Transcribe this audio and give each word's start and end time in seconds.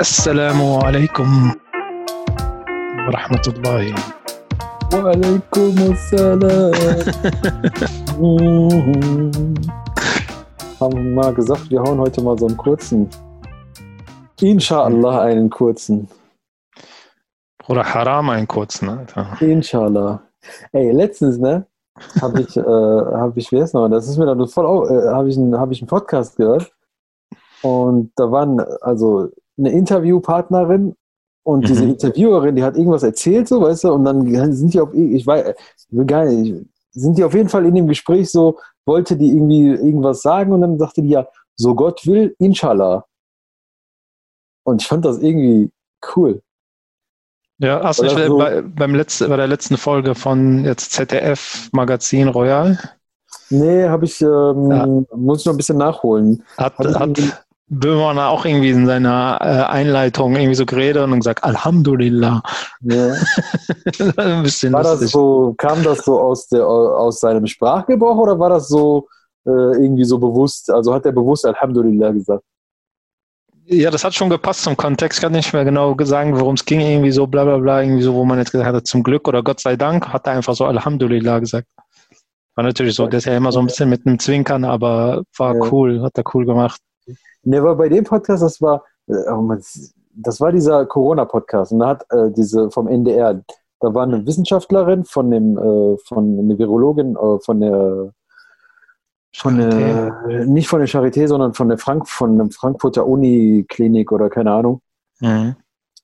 السلام 0.00 0.60
عليكم 0.84 1.28
ورحمة 3.08 3.44
الله 3.48 3.94
وعليكم 4.94 5.74
السلام. 5.92 6.72
Haben 10.80 11.14
mal 11.14 11.32
gesagt, 11.34 11.70
wir 11.70 11.80
hauen 11.82 11.98
heute 11.98 12.20
mal 12.22 12.38
so 12.38 12.46
einen 12.46 12.56
kurzen. 12.56 13.08
Inshallah 14.40 15.20
einen 15.22 15.50
kurzen. 15.50 16.08
Bruder 17.58 17.84
Haram 17.84 18.30
einen 18.30 18.48
kurzen, 18.48 18.88
Alter. 18.88 19.36
Inshallah. 19.40 20.20
Ey, 20.72 20.90
letztens, 20.92 21.38
ne? 21.38 21.66
Habe 22.22 22.40
ich, 22.42 22.56
äh, 22.56 22.60
habe 22.62 23.32
ich, 23.36 23.50
wie 23.52 23.60
heißt 23.60 23.74
noch, 23.74 23.88
das 23.88 24.06
ist 24.08 24.16
mir 24.18 24.26
dann 24.26 24.46
voll, 24.48 24.66
au- 24.66 24.86
äh, 24.86 25.08
habe 25.08 25.28
ich, 25.28 25.36
einen- 25.36 25.58
habe 25.58 25.72
ich 25.72 25.80
einen 25.82 25.88
Podcast 25.88 26.36
gehört. 26.36 26.70
Und 27.62 28.12
da 28.16 28.30
waren 28.30 28.60
also 28.82 29.30
eine 29.61 29.71
Interviewpartnerin 29.75 30.95
und 31.43 31.67
diese 31.67 31.83
Mhm. 31.85 31.91
Interviewerin, 31.91 32.55
die 32.55 32.63
hat 32.63 32.75
irgendwas 32.77 33.03
erzählt, 33.03 33.47
so, 33.47 33.61
weißt 33.61 33.85
du, 33.85 33.93
und 33.93 34.03
dann 34.05 34.53
sind 34.55 34.73
die 34.73 34.79
auf, 34.79 34.93
ich 34.93 35.25
weiß, 35.25 35.55
ich 35.89 36.07
gar 36.07 36.25
nicht, 36.25 36.65
sind 36.91 37.17
die 37.17 37.23
auf 37.23 37.33
jeden 37.33 37.49
Fall 37.49 37.65
in 37.65 37.75
dem 37.75 37.87
Gespräch 37.87 38.29
so, 38.29 38.59
wollte 38.85 39.15
die 39.15 39.27
irgendwie 39.29 39.67
irgendwas 39.69 40.21
sagen 40.21 40.51
und 40.51 40.61
dann 40.61 40.77
sagte 40.77 41.01
die 41.01 41.09
ja, 41.09 41.27
so 41.55 41.73
Gott 41.75 42.05
will, 42.05 42.35
inshallah. 42.39 43.05
Und 44.63 44.81
ich 44.81 44.87
fand 44.87 45.05
das 45.05 45.19
irgendwie 45.19 45.71
cool. 46.15 46.41
Ja, 47.59 47.81
hast 47.83 47.99
du 47.99 48.03
nicht 48.03 48.17
so- 48.17 48.37
bei, 48.37 48.61
beim 48.61 48.95
letzten, 48.95 49.29
bei 49.29 49.37
der 49.37 49.47
letzten 49.47 49.77
Folge 49.77 50.15
von 50.15 50.65
jetzt 50.65 50.91
ZDF 50.93 51.69
Magazin 51.71 52.27
Royal 52.27 52.77
Nee, 53.49 53.85
habe 53.87 54.05
ich, 54.05 54.21
ähm, 54.21 54.71
Ja. 54.71 54.85
muss 55.15 55.41
ich 55.41 55.45
noch 55.45 55.53
ein 55.53 55.57
bisschen 55.57 55.77
nachholen. 55.77 56.43
hat, 56.57 56.77
Hat 56.77 56.99
hat 56.99 57.45
Böhmermann 57.73 58.19
auch 58.19 58.43
irgendwie 58.43 58.71
in 58.71 58.85
seiner 58.85 59.37
äh, 59.39 59.71
Einleitung 59.71 60.35
irgendwie 60.35 60.55
so 60.55 60.65
geredet 60.65 61.03
und 61.03 61.19
gesagt, 61.19 61.41
Alhamdulillah. 61.41 62.43
Ja. 62.81 63.13
Ein 64.17 64.43
bisschen 64.43 64.73
War 64.73 64.83
das 64.83 64.99
so, 64.99 65.55
kam 65.57 65.81
das 65.81 66.03
so 66.03 66.19
aus, 66.19 66.49
der, 66.49 66.67
aus 66.67 67.21
seinem 67.21 67.47
Sprachgebrauch 67.47 68.17
oder 68.17 68.37
war 68.37 68.49
das 68.49 68.67
so 68.67 69.07
äh, 69.45 69.51
irgendwie 69.51 70.03
so 70.03 70.19
bewusst? 70.19 70.69
Also 70.69 70.93
hat 70.93 71.05
er 71.05 71.13
bewusst 71.13 71.45
Alhamdulillah 71.45 72.11
gesagt? 72.11 72.43
Ja, 73.63 73.89
das 73.89 74.03
hat 74.03 74.13
schon 74.15 74.29
gepasst 74.29 74.63
zum 74.63 74.75
Kontext. 74.75 75.19
Ich 75.19 75.23
kann 75.23 75.31
nicht 75.31 75.53
mehr 75.53 75.63
genau 75.63 75.95
sagen, 76.01 76.37
worum 76.37 76.55
es 76.55 76.65
ging. 76.65 76.81
Irgendwie 76.81 77.11
so 77.11 77.25
bla 77.25 77.45
bla 77.45 77.57
bla, 77.57 77.81
irgendwie 77.81 78.03
so, 78.03 78.13
wo 78.13 78.25
man 78.25 78.37
jetzt 78.37 78.51
gesagt 78.51 78.75
hat, 78.75 78.85
zum 78.85 79.01
Glück 79.01 79.29
oder 79.29 79.43
Gott 79.43 79.61
sei 79.61 79.77
Dank, 79.77 80.09
hat 80.09 80.27
er 80.27 80.33
einfach 80.33 80.55
so 80.55 80.65
Alhamdulillah 80.65 81.39
gesagt. 81.39 81.69
War 82.55 82.65
natürlich 82.65 82.95
so, 82.95 83.07
das 83.07 83.19
ist 83.19 83.25
ja 83.27 83.37
immer 83.37 83.53
so 83.53 83.59
ein 83.59 83.67
bisschen 83.67 83.89
mit 83.89 84.05
einem 84.05 84.19
Zwinkern, 84.19 84.65
aber 84.65 85.23
war 85.37 85.55
Ja. 85.55 85.61
cool, 85.71 86.01
hat 86.01 86.17
er 86.17 86.25
cool 86.33 86.45
gemacht. 86.45 86.81
Ne, 87.43 87.57
aber 87.59 87.75
bei 87.75 87.89
dem 87.89 88.03
Podcast, 88.03 88.43
das 88.43 88.61
war, 88.61 88.83
äh, 89.07 89.13
oh 89.31 89.55
das 90.13 90.41
war 90.41 90.51
dieser 90.51 90.85
Corona-Podcast 90.85 91.71
und 91.71 91.79
da 91.79 91.87
hat 91.89 92.05
äh, 92.11 92.31
diese 92.31 92.69
vom 92.69 92.87
NDR, 92.87 93.41
da 93.79 93.93
war 93.93 94.03
eine 94.03 94.25
Wissenschaftlerin 94.25 95.05
von 95.05 95.31
dem, 95.31 95.57
äh, 95.57 95.97
von 96.07 96.39
eine 96.39 96.57
Virologin, 96.57 97.15
äh, 97.15 97.39
von 97.39 97.59
der 97.59 98.13
von 99.33 99.57
der, 99.57 100.45
nicht 100.45 100.67
von 100.67 100.79
der 100.79 100.89
Charité, 100.89 101.25
sondern 101.25 101.53
von 101.53 101.69
der 101.69 101.77
Frank, 101.77 102.09
von 102.09 102.37
der 102.37 102.49
Frankfurter 102.51 103.07
Uniklinik 103.07 104.11
oder 104.11 104.29
keine 104.29 104.51
Ahnung. 104.51 104.81
Mhm. 105.21 105.55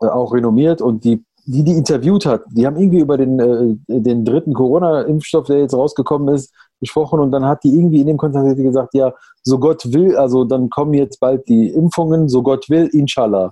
äh, 0.02 0.08
auch 0.08 0.34
renommiert 0.34 0.82
und 0.82 1.04
die, 1.04 1.26
die 1.50 1.64
die 1.64 1.72
interviewt 1.78 2.26
hat, 2.26 2.44
die 2.52 2.68
haben 2.68 2.76
irgendwie 2.78 3.00
über 3.00 3.18
den, 3.18 3.40
äh, 3.40 3.76
den 4.02 4.26
dritten 4.26 4.54
Corona-Impfstoff, 4.54 5.46
der 5.48 5.60
jetzt 5.60 5.74
rausgekommen 5.74 6.36
ist, 6.36 6.54
gesprochen 6.82 7.22
und 7.22 7.32
dann 7.32 7.46
hat 7.46 7.64
die 7.64 7.74
irgendwie 7.74 8.02
in 8.02 8.08
dem 8.08 8.18
Kontext 8.18 8.58
gesagt, 8.58 8.94
ja, 8.94 9.14
so 9.44 9.58
Gott 9.58 9.82
will, 9.94 10.18
also 10.18 10.44
dann 10.44 10.70
kommen 10.70 10.94
jetzt 10.94 11.20
bald 11.22 11.48
die 11.48 11.70
Impfungen, 11.70 12.28
so 12.28 12.44
Gott 12.44 12.70
will, 12.70 12.88
inshallah. 12.92 13.52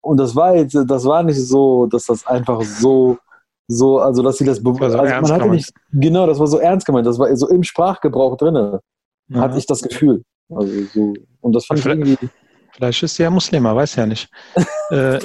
Und 0.00 0.18
das 0.18 0.36
war 0.36 0.54
jetzt, 0.54 0.74
das 0.86 1.04
war 1.04 1.24
nicht 1.24 1.40
so, 1.44 1.86
dass 1.86 2.04
das 2.06 2.24
einfach 2.24 2.62
so, 2.62 3.18
so, 3.66 3.98
also 3.98 4.22
dass 4.22 4.38
sie 4.38 4.44
das, 4.44 4.64
also 4.64 4.96
ernst 4.98 5.30
man 5.30 5.40
hatte 5.40 5.50
nicht, 5.50 5.72
genau, 5.92 6.24
das 6.26 6.38
war 6.38 6.46
so 6.46 6.58
ernst 6.58 6.86
gemeint, 6.86 7.06
das 7.06 7.18
war 7.18 7.34
so 7.36 7.48
im 7.48 7.64
Sprachgebrauch 7.64 8.36
drinne, 8.36 8.80
Ja. 9.28 9.40
hatte 9.40 9.58
ich 9.58 9.66
das 9.66 9.82
Gefühl. 9.82 10.22
Also 10.48 10.72
so, 10.94 11.14
und 11.40 11.52
das 11.52 11.66
fand 11.66 11.78
ich 11.80 11.84
Vielleicht- 11.84 12.00
irgendwie, 12.06 12.28
Vielleicht 12.70 13.02
ist 13.02 13.18
er 13.18 13.24
ja 13.24 13.30
Muslima, 13.30 13.74
weiß 13.74 13.96
ja 13.96 14.06
nicht. 14.06 14.30
äh, 14.90 15.18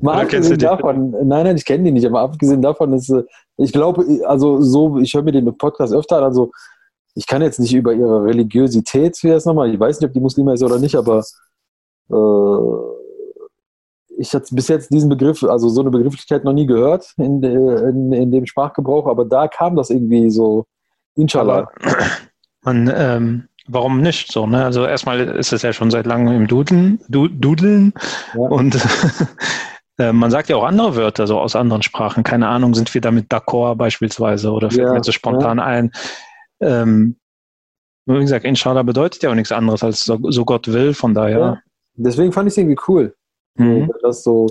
Mal 0.00 0.22
abgesehen 0.22 0.58
davon, 0.58 1.10
nein, 1.10 1.44
nein, 1.44 1.56
ich 1.56 1.64
kenne 1.64 1.84
die 1.84 1.92
nicht, 1.92 2.06
aber 2.06 2.20
abgesehen 2.20 2.62
davon 2.62 2.92
ist, 2.92 3.10
äh, 3.10 3.22
ich 3.56 3.72
glaube, 3.72 4.04
also 4.26 4.60
so, 4.62 4.98
ich 4.98 5.14
höre 5.14 5.22
mir 5.22 5.32
den 5.32 5.56
Podcast 5.56 5.92
öfter 5.92 6.18
an, 6.18 6.24
also 6.24 6.50
ich 7.14 7.26
kann 7.26 7.42
jetzt 7.42 7.60
nicht 7.60 7.74
über 7.74 7.92
ihre 7.92 8.24
Religiosität, 8.24 9.18
wie 9.22 9.32
heißt 9.32 9.46
nochmal, 9.46 9.72
ich 9.72 9.78
weiß 9.80 10.00
nicht, 10.00 10.08
ob 10.08 10.14
die 10.14 10.20
Muslime 10.20 10.54
ist 10.54 10.62
oder 10.62 10.78
nicht, 10.78 10.94
aber 10.94 11.22
äh, 12.10 12.90
ich 14.18 14.34
hatte 14.34 14.54
bis 14.54 14.68
jetzt 14.68 14.92
diesen 14.92 15.08
Begriff, 15.08 15.42
also 15.42 15.68
so 15.68 15.80
eine 15.80 15.90
Begrifflichkeit 15.90 16.44
noch 16.44 16.52
nie 16.52 16.66
gehört 16.66 17.12
in, 17.16 17.40
de, 17.40 17.88
in, 17.88 18.12
in 18.12 18.30
dem 18.30 18.46
Sprachgebrauch, 18.46 19.06
aber 19.06 19.24
da 19.24 19.48
kam 19.48 19.76
das 19.76 19.90
irgendwie 19.90 20.30
so, 20.30 20.66
inshallah. 21.16 21.68
aber 21.82 21.96
man, 22.64 22.92
ähm, 22.94 23.48
warum 23.66 24.00
nicht 24.00 24.30
so? 24.32 24.46
Ne? 24.46 24.64
Also 24.64 24.84
erstmal 24.84 25.20
ist 25.20 25.52
es 25.52 25.62
ja 25.62 25.72
schon 25.72 25.90
seit 25.90 26.06
langem 26.06 26.34
im 26.34 26.46
Dudeln, 26.46 27.00
du, 27.08 27.28
Dudeln 27.28 27.92
Ja. 28.34 28.40
und 28.40 28.76
äh, 30.00 30.12
man 30.12 30.30
sagt 30.30 30.48
ja 30.48 30.56
auch 30.56 30.64
andere 30.64 30.96
Wörter 30.96 31.26
so 31.26 31.38
aus 31.38 31.54
anderen 31.54 31.82
Sprachen. 31.82 32.24
Keine 32.24 32.48
Ahnung, 32.48 32.74
sind 32.74 32.92
wir 32.94 33.00
damit 33.00 33.30
d'accord 33.30 33.76
beispielsweise 33.76 34.50
oder 34.50 34.70
fällt 34.70 34.86
Ja, 34.88 34.92
mir 34.94 35.04
so 35.04 35.12
spontan 35.12 35.60
ein. 35.60 35.92
Ähm, 36.60 37.16
wie 38.06 38.18
gesagt, 38.20 38.44
Inshallah 38.44 38.82
bedeutet 38.82 39.22
ja 39.22 39.30
auch 39.30 39.34
nichts 39.34 39.52
anderes 39.52 39.84
als 39.84 40.00
so, 40.04 40.18
so 40.30 40.44
Gott 40.44 40.68
will, 40.68 40.94
von 40.94 41.14
daher. 41.14 41.38
Ja. 41.38 41.58
Deswegen 41.94 42.32
fand 42.32 42.48
ich 42.48 42.54
es 42.54 42.58
irgendwie 42.58 42.80
cool. 42.88 43.14
Mhm. 43.56 43.88
wenn 43.88 44.00
das 44.02 44.22
so, 44.22 44.46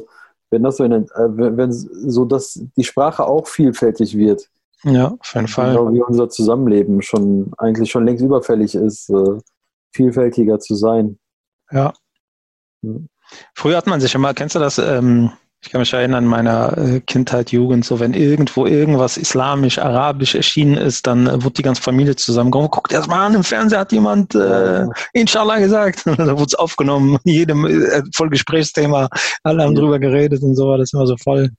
wenn 0.51 0.63
das 0.63 0.77
so, 0.77 0.83
in, 0.83 0.91
äh, 0.91 1.07
wenn, 1.15 1.57
wenn 1.57 1.71
so, 1.71 2.25
dass 2.25 2.61
die 2.77 2.83
Sprache 2.83 3.25
auch 3.25 3.47
vielfältig 3.47 4.15
wird, 4.17 4.49
Ja, 4.83 5.15
auf 5.19 5.33
jeden 5.33 5.47
Fall. 5.47 5.73
genau 5.75 5.91
wie 5.91 6.01
unser 6.01 6.29
Zusammenleben 6.29 7.01
schon 7.01 7.51
eigentlich 7.57 7.89
schon 7.89 8.05
längst 8.05 8.23
überfällig 8.23 8.75
ist, 8.75 9.09
äh, 9.09 9.37
vielfältiger 9.93 10.59
zu 10.59 10.75
sein. 10.75 11.17
Ja. 11.71 11.93
Mhm. 12.81 13.09
Früher 13.53 13.77
hat 13.77 13.87
man 13.87 14.01
sich 14.01 14.15
immer, 14.15 14.33
kennst 14.33 14.55
du 14.55 14.59
das? 14.59 14.77
Ähm, 14.77 15.31
ich 15.61 15.71
kann 15.71 15.81
mich 15.81 15.91
erinnern, 15.91 16.23
in 16.23 16.29
meiner 16.29 16.77
äh, 16.77 16.99
Kindheit, 17.01 17.51
Jugend, 17.51 17.83
so 17.83 17.99
wenn 17.99 18.13
irgendwo 18.13 18.65
irgendwas 18.65 19.17
islamisch, 19.17 19.77
arabisch 19.77 20.33
erschienen 20.33 20.77
ist, 20.77 21.05
dann 21.05 21.27
äh, 21.27 21.43
wurde 21.43 21.55
die 21.55 21.63
ganze 21.63 21.81
Familie 21.81 22.15
zusammengekommen. 22.15 22.69
Guck 22.71 22.87
dir 22.87 22.95
das 22.97 23.07
mal 23.07 23.25
an, 23.25 23.35
im 23.35 23.43
Fernseher 23.43 23.79
hat 23.79 23.91
jemand 23.91 24.35
äh. 24.35 24.85
Inshallah 25.11 25.59
gesagt. 25.59 26.03
Und 26.07 26.17
dann 26.17 26.29
wurde 26.29 26.45
es 26.47 26.55
aufgenommen, 26.55 27.17
jedem 27.25 27.65
äh, 27.65 28.03
voll 28.15 28.29
Gesprächsthema, 28.29 29.09
alle 29.43 29.63
haben 29.63 29.75
Ja. 29.75 29.81
drüber 29.81 29.99
geredet 29.99 30.41
und 30.43 30.55
so 30.55 30.67
war 30.69 30.77
das 30.77 30.93
immer 30.93 31.05
so 31.05 31.17
voll. 31.17 31.49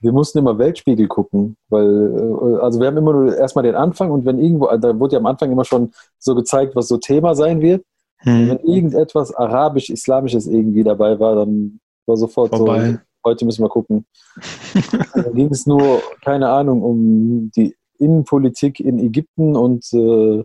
Wir 0.00 0.12
mussten 0.12 0.38
immer 0.38 0.58
Weltspiegel 0.58 1.06
gucken, 1.06 1.56
weil, 1.68 1.86
äh, 1.86 2.60
also 2.60 2.80
wir 2.80 2.88
haben 2.88 2.96
immer 2.96 3.12
nur 3.12 3.36
erstmal 3.36 3.62
den 3.62 3.76
Anfang 3.76 4.10
und 4.10 4.26
wenn 4.26 4.38
irgendwo, 4.40 4.66
da 4.76 4.98
wurde 4.98 5.12
ja 5.14 5.20
am 5.20 5.26
Anfang 5.26 5.52
immer 5.52 5.64
schon 5.64 5.92
so 6.18 6.34
gezeigt, 6.34 6.74
was 6.74 6.88
so 6.88 6.96
Thema 6.96 7.36
sein 7.36 7.60
wird. 7.60 7.84
Hm. 8.24 8.48
Wenn 8.48 8.58
irgendetwas 8.60 9.34
arabisch-islamisches 9.34 10.46
irgendwie 10.46 10.82
dabei 10.82 11.18
war, 11.18 11.36
dann 11.36 11.80
war 12.06 12.16
sofort 12.16 12.50
Vorbei. 12.50 12.92
so, 12.92 12.98
heute 13.24 13.44
müssen 13.44 13.62
wir 13.62 13.68
gucken. 13.68 14.06
da 15.14 15.30
ging 15.30 15.50
es 15.50 15.66
nur, 15.66 16.02
keine 16.22 16.48
Ahnung, 16.48 16.82
um 16.82 17.50
die 17.54 17.76
Innenpolitik 17.98 18.80
in 18.80 18.98
Ägypten 18.98 19.56
und 19.56 19.84
äh, 19.92 20.42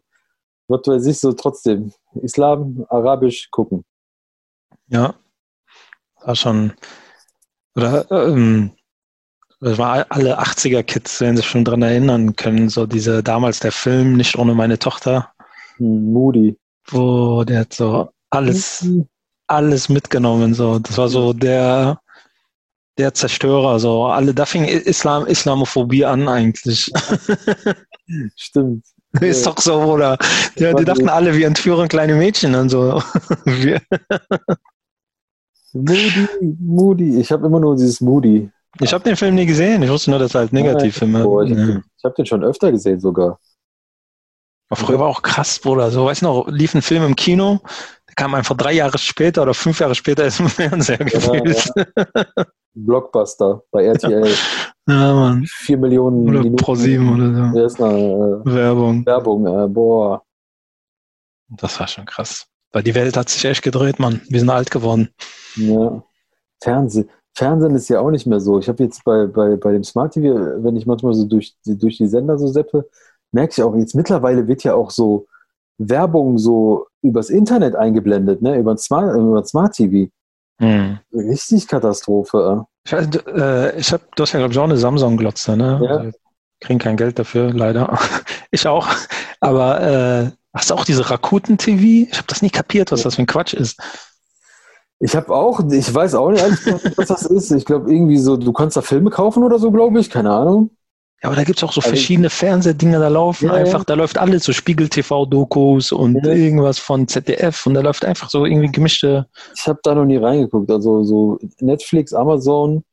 was 0.67 0.81
weiß 0.85 1.05
ich, 1.07 1.19
so 1.19 1.33
trotzdem. 1.33 1.91
Islam, 2.21 2.85
Arabisch 2.89 3.49
gucken. 3.49 3.83
Ja, 4.87 5.15
war 6.21 6.35
schon, 6.35 6.73
oder, 7.75 8.09
ähm, 8.11 8.71
das 9.61 9.77
war 9.77 10.05
alle 10.09 10.39
80er-Kids, 10.39 11.21
werden 11.21 11.37
sich 11.37 11.45
schon 11.45 11.65
dran 11.65 11.81
erinnern 11.81 12.35
können, 12.35 12.69
so 12.69 12.85
diese, 12.85 13.23
damals 13.23 13.59
der 13.59 13.71
Film, 13.71 14.13
nicht 14.13 14.37
ohne 14.37 14.53
meine 14.53 14.79
Tochter, 14.79 15.33
Hm, 15.79 16.13
Moody. 16.13 16.58
Wo 16.93 17.43
der 17.43 17.61
hat 17.61 17.73
so 17.73 18.09
alles, 18.29 18.87
alles 19.47 19.89
mitgenommen, 19.89 20.53
so, 20.53 20.79
das 20.79 20.97
war 20.97 21.09
so 21.09 21.33
der, 21.33 21.99
der 22.97 23.13
Zerstörer, 23.13 23.79
so, 23.79 24.05
alle, 24.05 24.33
da 24.33 24.45
fing 24.45 24.65
Islam, 24.65 25.25
Islamophobie 25.27 26.05
an 26.05 26.27
eigentlich. 26.27 26.91
Stimmt. 28.35 28.85
Ist 29.21 29.45
doch 29.45 29.57
so, 29.57 29.81
oder? 29.81 30.17
Ja, 30.57 30.73
die 30.73 30.85
dachten 30.85 31.09
alle, 31.09 31.35
wir 31.35 31.47
entführen 31.47 31.87
kleine 31.87 32.13
Mädchen 32.13 32.53
und 32.53 32.69
so. 32.69 33.01
Wir, 33.45 33.81
Moody, 35.73 36.27
Moody. 36.59 37.19
Ich 37.19 37.31
habe 37.31 37.47
immer 37.47 37.59
nur 37.59 37.75
dieses 37.75 38.01
Moody. 38.01 38.49
ich 38.79 38.93
habe 38.93 39.03
den 39.03 39.15
Film 39.15 39.35
nie 39.35 39.45
gesehen, 39.45 39.81
ich 39.81 39.89
wusste 39.89 40.11
nur, 40.11 40.19
dass 40.19 40.35
er 40.35 40.41
halt 40.41 40.53
Negativfilme. 40.53 41.23
Boah, 41.23 41.43
ich 41.43 41.51
habe 41.51 41.61
ja. 41.61 42.09
ich 42.09 42.15
den 42.15 42.25
schon 42.25 42.43
öfter 42.43 42.71
gesehen 42.71 42.99
sogar. 42.99 43.39
Früher 44.71 44.99
war 44.99 45.07
auch 45.07 45.21
krass, 45.21 45.59
Bruder. 45.59 45.89
So, 45.91 46.05
weißt 46.05 46.21
du 46.21 46.25
noch, 46.25 46.47
lief 46.47 46.75
ein 46.75 46.81
Film 46.81 47.03
im 47.03 47.15
Kino, 47.15 47.59
der 48.07 48.15
kam 48.15 48.35
einfach 48.35 48.55
drei 48.55 48.73
Jahre 48.73 48.97
später 48.97 49.41
oder 49.41 49.53
fünf 49.53 49.79
Jahre 49.79 49.95
später 49.95 50.25
ist 50.25 50.39
im 50.39 50.47
Fernseher 50.49 50.97
gefühlt. 50.97 51.71
Blockbuster 52.73 53.63
bei 53.71 53.85
RTL. 53.85 54.27
Ja, 54.87 55.13
Mann. 55.13 55.45
Vier 55.47 55.77
Millionen 55.77 56.27
Oder 56.29 56.39
Minuten. 56.39 56.55
Pro 56.63 56.75
7 56.75 57.13
oder 57.13 57.51
Der 57.53 57.65
ist 57.65 57.81
eine 57.81 57.99
so. 57.99 58.41
Werbung. 58.45 59.01
äh, 59.01 59.05
Werbung. 59.07 59.45
Äh, 59.47 59.67
boah. 59.67 60.23
Das 61.49 61.79
war 61.79 61.87
schon 61.87 62.05
krass. 62.05 62.45
Weil 62.71 62.83
die 62.83 62.93
Welt 62.95 63.17
hat 63.17 63.29
sich 63.29 63.43
echt 63.45 63.63
gedreht, 63.63 63.99
Mann. 63.99 64.21
Wir 64.29 64.39
sind 64.39 64.49
alt 64.49 64.69
geworden. 64.69 65.09
Ja. 65.55 66.03
Fernsehen. 66.61 67.09
Fernsehen 67.35 67.75
ist 67.75 67.89
ja 67.89 67.99
auch 67.99 68.11
nicht 68.11 68.27
mehr 68.27 68.39
so. 68.39 68.59
Ich 68.59 68.67
habe 68.67 68.83
jetzt 68.83 69.03
bei, 69.03 69.25
bei, 69.25 69.55
bei 69.55 69.71
dem 69.71 69.83
Smart 69.83 70.13
TV, 70.13 70.63
wenn 70.63 70.75
ich 70.75 70.85
manchmal 70.85 71.13
so 71.13 71.25
durch, 71.25 71.55
durch 71.65 71.97
die 71.97 72.07
Sender 72.07 72.37
so 72.37 72.47
seppe, 72.47 72.87
merke 73.31 73.53
ich 73.55 73.63
auch, 73.63 73.75
jetzt 73.75 73.95
mittlerweile 73.95 74.47
wird 74.47 74.63
ja 74.63 74.73
auch 74.73 74.91
so 74.91 75.27
Werbung 75.77 76.37
so 76.37 76.87
übers 77.01 77.29
Internet 77.29 77.75
eingeblendet, 77.75 78.41
ne? 78.41 78.57
über 78.57 78.77
Smart, 78.77 79.15
über 79.15 79.43
Smart 79.45 79.73
TV. 79.73 80.11
Hm. 80.59 80.99
Richtig 81.13 81.67
Katastrophe. 81.67 82.65
Ich, 82.85 82.93
äh, 82.93 83.79
ich 83.79 83.93
habe, 83.93 84.03
du 84.15 84.23
hast 84.23 84.33
ja, 84.33 84.39
glaube 84.39 84.53
ich, 84.53 84.59
auch 84.59 84.65
eine 84.65 84.77
Samsung-Glotze, 84.77 85.55
ne? 85.55 85.79
Ja. 85.81 85.89
Also, 85.97 86.17
kriegen 86.59 86.79
kein 86.79 86.97
Geld 86.97 87.17
dafür, 87.17 87.53
leider. 87.53 87.97
ich 88.51 88.67
auch. 88.67 88.87
Aber 89.39 89.81
äh, 89.81 90.31
hast 90.53 90.69
du 90.69 90.75
auch 90.75 90.83
diese 90.83 91.09
Rakuten-TV? 91.09 92.09
Ich 92.11 92.17
habe 92.17 92.27
das 92.27 92.41
nie 92.41 92.49
kapiert, 92.49 92.91
was 92.91 93.03
das 93.03 93.15
für 93.15 93.21
ein 93.21 93.27
Quatsch 93.27 93.53
ist. 93.53 93.79
Ich 94.99 95.15
habe 95.15 95.33
auch, 95.33 95.61
ich 95.71 95.93
weiß 95.93 96.15
auch 96.15 96.31
nicht, 96.31 96.43
was 96.97 97.07
das 97.07 97.25
ist. 97.25 97.51
Ich 97.51 97.63
glaube, 97.63 97.93
irgendwie 97.93 98.17
so, 98.17 98.35
du 98.35 98.51
kannst 98.51 98.75
da 98.75 98.81
Filme 98.81 99.09
kaufen 99.09 99.43
oder 99.43 99.57
so, 99.57 99.71
glaube 99.71 99.99
ich, 100.01 100.09
keine 100.09 100.31
Ahnung. 100.31 100.71
Ja, 101.21 101.27
aber 101.27 101.35
da 101.35 101.43
gibt 101.43 101.57
es 101.57 101.63
auch 101.63 101.73
so 101.73 101.81
also 101.81 101.89
verschiedene 101.89 102.29
Fernsehdinger, 102.29 102.99
da 102.99 103.09
laufen 103.09 103.47
ja, 103.47 103.53
einfach, 103.53 103.83
da 103.83 103.95
läuft 103.95 104.17
alles, 104.17 104.45
so 104.45 104.53
Spiegel-TV-Dokus 104.53 105.91
und 105.91 106.25
ja. 106.25 106.31
irgendwas 106.31 106.79
von 106.79 107.09
ZDF 107.09 107.65
und 107.65 107.73
da 107.73 107.81
läuft 107.81 108.05
einfach 108.05 108.29
so 108.29 108.45
irgendwie 108.45 108.71
gemischte. 108.71 109.27
Ich 109.53 109.67
habe 109.67 109.79
da 109.83 109.95
noch 109.95 110.05
nie 110.05 110.15
reingeguckt. 110.15 110.71
Also 110.71 111.03
so 111.03 111.37
Netflix, 111.59 112.13
Amazon, 112.13 112.85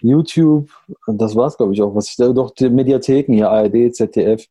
YouTube, 0.00 0.70
das 1.06 1.36
war's, 1.36 1.58
glaube 1.58 1.74
ich, 1.74 1.82
auch. 1.82 1.94
Was 1.94 2.08
ich 2.08 2.16
da 2.16 2.28
doch 2.32 2.52
die 2.52 2.70
Mediatheken 2.70 3.34
hier, 3.34 3.50
ARD, 3.50 3.94
ZDF. 3.94 4.46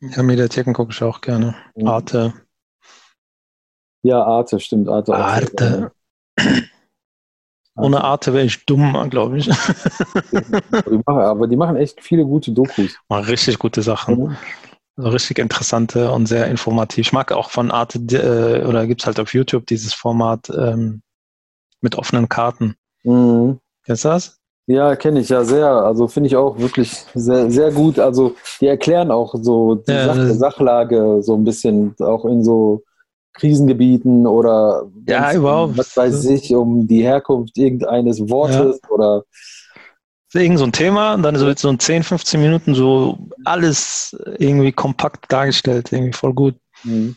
Ja, 0.00 0.22
Mediatheken 0.22 0.74
gucke 0.74 0.92
ich 0.92 1.02
auch 1.02 1.22
gerne. 1.22 1.54
Arte. 1.82 2.34
Ja, 4.02 4.22
Arte, 4.22 4.60
stimmt, 4.60 4.88
Arte. 4.88 5.14
Arte. 5.14 5.92
Ohne 7.78 8.04
Arte 8.04 8.32
wäre 8.32 8.44
ich 8.44 8.64
dumm, 8.66 9.08
glaube 9.10 9.38
ich. 9.38 9.50
aber 11.06 11.46
die 11.46 11.56
machen 11.56 11.76
echt 11.76 12.02
viele 12.02 12.24
gute 12.24 12.52
Dokus. 12.52 12.96
Machen 13.08 13.24
richtig 13.24 13.58
gute 13.58 13.82
Sachen. 13.82 14.36
Also 14.96 15.10
richtig 15.10 15.38
interessante 15.38 16.10
und 16.10 16.26
sehr 16.26 16.48
informativ. 16.48 17.06
Ich 17.06 17.12
mag 17.12 17.30
auch 17.32 17.50
von 17.50 17.70
Arte, 17.70 17.98
äh, 17.98 18.66
oder 18.66 18.86
gibt 18.86 19.02
es 19.02 19.06
halt 19.06 19.20
auf 19.20 19.32
YouTube 19.32 19.66
dieses 19.66 19.94
Format 19.94 20.50
ähm, 20.50 21.02
mit 21.80 21.94
offenen 21.96 22.28
Karten. 22.28 22.74
Mhm. 23.04 23.60
Kennst 23.84 24.04
du 24.04 24.08
das? 24.08 24.38
Ja, 24.66 24.96
kenne 24.96 25.20
ich 25.20 25.30
ja 25.30 25.44
sehr. 25.44 25.66
Also 25.68 26.08
finde 26.08 26.26
ich 26.26 26.36
auch 26.36 26.58
wirklich 26.58 26.90
sehr, 27.14 27.50
sehr 27.50 27.72
gut. 27.72 27.98
Also 27.98 28.34
die 28.60 28.66
erklären 28.66 29.10
auch 29.10 29.34
so 29.40 29.76
die 29.76 29.92
ja, 29.92 30.14
Sach 30.14 30.34
Sachlage 30.34 31.22
so 31.22 31.34
ein 31.34 31.44
bisschen, 31.44 31.94
auch 32.00 32.26
in 32.26 32.44
so 32.44 32.82
Krisengebieten 33.38 34.26
oder 34.26 34.86
ja, 35.06 35.32
überhaupt. 35.32 35.78
was 35.78 35.96
weiß 35.96 36.24
ich, 36.26 36.54
um 36.54 36.86
die 36.86 37.02
Herkunft 37.02 37.56
irgendeines 37.56 38.28
Wortes 38.28 38.80
ja. 38.82 38.90
oder 38.90 39.24
irgend 40.34 40.58
so 40.58 40.64
ein 40.64 40.72
Thema 40.72 41.14
und 41.14 41.22
dann 41.22 41.36
so, 41.36 41.50
so 41.54 41.70
in 41.70 41.78
10, 41.78 42.02
15 42.02 42.40
Minuten 42.40 42.74
so 42.74 43.18
alles 43.44 44.16
irgendwie 44.38 44.72
kompakt 44.72 45.30
dargestellt, 45.32 45.92
irgendwie 45.92 46.12
voll 46.12 46.34
gut. 46.34 46.54
Mhm. 46.84 47.16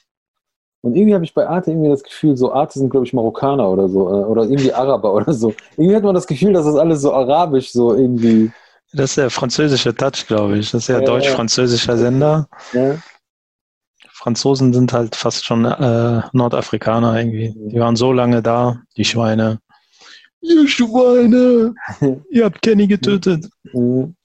Und 0.83 0.95
irgendwie 0.95 1.13
habe 1.13 1.23
ich 1.23 1.33
bei 1.33 1.47
Arte 1.47 1.71
irgendwie 1.71 1.89
das 1.89 2.03
Gefühl, 2.03 2.35
so 2.35 2.51
Arte 2.53 2.79
sind, 2.79 2.89
glaube 2.89 3.05
ich, 3.05 3.13
Marokkaner 3.13 3.69
oder 3.69 3.87
so, 3.87 4.09
äh, 4.09 4.23
oder 4.23 4.43
irgendwie 4.43 4.73
Araber 4.73 5.13
oder 5.15 5.33
so. 5.33 5.53
Irgendwie 5.77 5.95
hat 5.95 6.03
man 6.03 6.15
das 6.15 6.25
Gefühl, 6.25 6.53
dass 6.53 6.65
das 6.65 6.75
alles 6.75 7.01
so 7.01 7.13
arabisch 7.13 7.71
so 7.71 7.93
irgendwie. 7.95 8.51
Das 8.93 9.11
ist 9.11 9.17
der 9.17 9.29
französische 9.29 9.93
Touch, 9.95 10.25
glaube 10.27 10.57
ich. 10.57 10.71
Das 10.71 10.83
ist 10.83 10.87
ja, 10.87 10.99
ja 10.99 11.05
deutsch-französischer 11.05 11.97
Sender. 11.97 12.47
Ja. 12.73 12.95
Franzosen 14.21 14.71
sind 14.71 14.93
halt 14.93 15.15
fast 15.15 15.45
schon 15.45 15.65
äh, 15.65 16.21
Nordafrikaner 16.31 17.17
irgendwie. 17.17 17.55
Die 17.71 17.79
waren 17.79 17.95
so 17.95 18.13
lange 18.13 18.43
da, 18.43 18.79
die 18.95 19.03
Schweine. 19.03 19.59
Ihr 20.41 20.67
Schweine! 20.67 21.73
Ihr 22.29 22.45
habt 22.45 22.61
Kenny 22.61 22.85
getötet. 22.85 23.49
Mhm. 23.73 24.15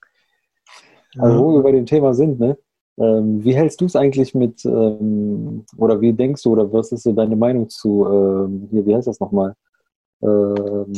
Also, 1.19 1.39
wo 1.43 1.55
wir 1.55 1.63
bei 1.63 1.73
dem 1.73 1.87
Thema 1.87 2.13
sind, 2.13 2.39
ne? 2.39 2.59
Ähm, 2.99 3.43
wie 3.43 3.55
hältst 3.55 3.81
du 3.81 3.87
es 3.87 3.97
eigentlich 3.97 4.35
mit, 4.35 4.67
ähm, 4.67 5.65
oder 5.79 5.99
wie 6.01 6.13
denkst 6.13 6.43
du, 6.43 6.53
oder 6.53 6.71
was 6.71 6.93
ist 6.93 7.03
so 7.03 7.13
deine 7.13 7.37
Meinung 7.37 7.69
zu, 7.71 8.07
ähm, 8.07 8.69
hier, 8.71 8.85
wie 8.85 8.95
heißt 8.95 9.09
das 9.09 9.21
nochmal? 9.21 9.55
Ähm, 10.23 10.93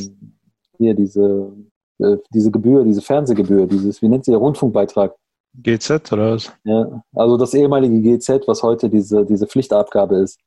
hier, 0.77 0.93
diese, 0.93 1.53
äh, 1.99 2.17
diese 2.33 2.51
Gebühr, 2.51 2.83
diese 2.83 3.01
Fernsehgebühr, 3.01 3.65
dieses, 3.65 4.01
wie 4.01 4.09
nennt 4.09 4.25
sie 4.25 4.31
der 4.31 4.39
Rundfunkbeitrag? 4.39 5.15
GZ 5.53 6.11
oder 6.11 6.33
was? 6.33 6.51
Ja, 6.63 7.03
also 7.15 7.37
das 7.37 7.53
ehemalige 7.53 8.01
GZ, 8.01 8.47
was 8.47 8.63
heute 8.63 8.89
diese, 8.89 9.25
diese 9.25 9.47
Pflichtabgabe 9.47 10.17
ist. 10.17 10.39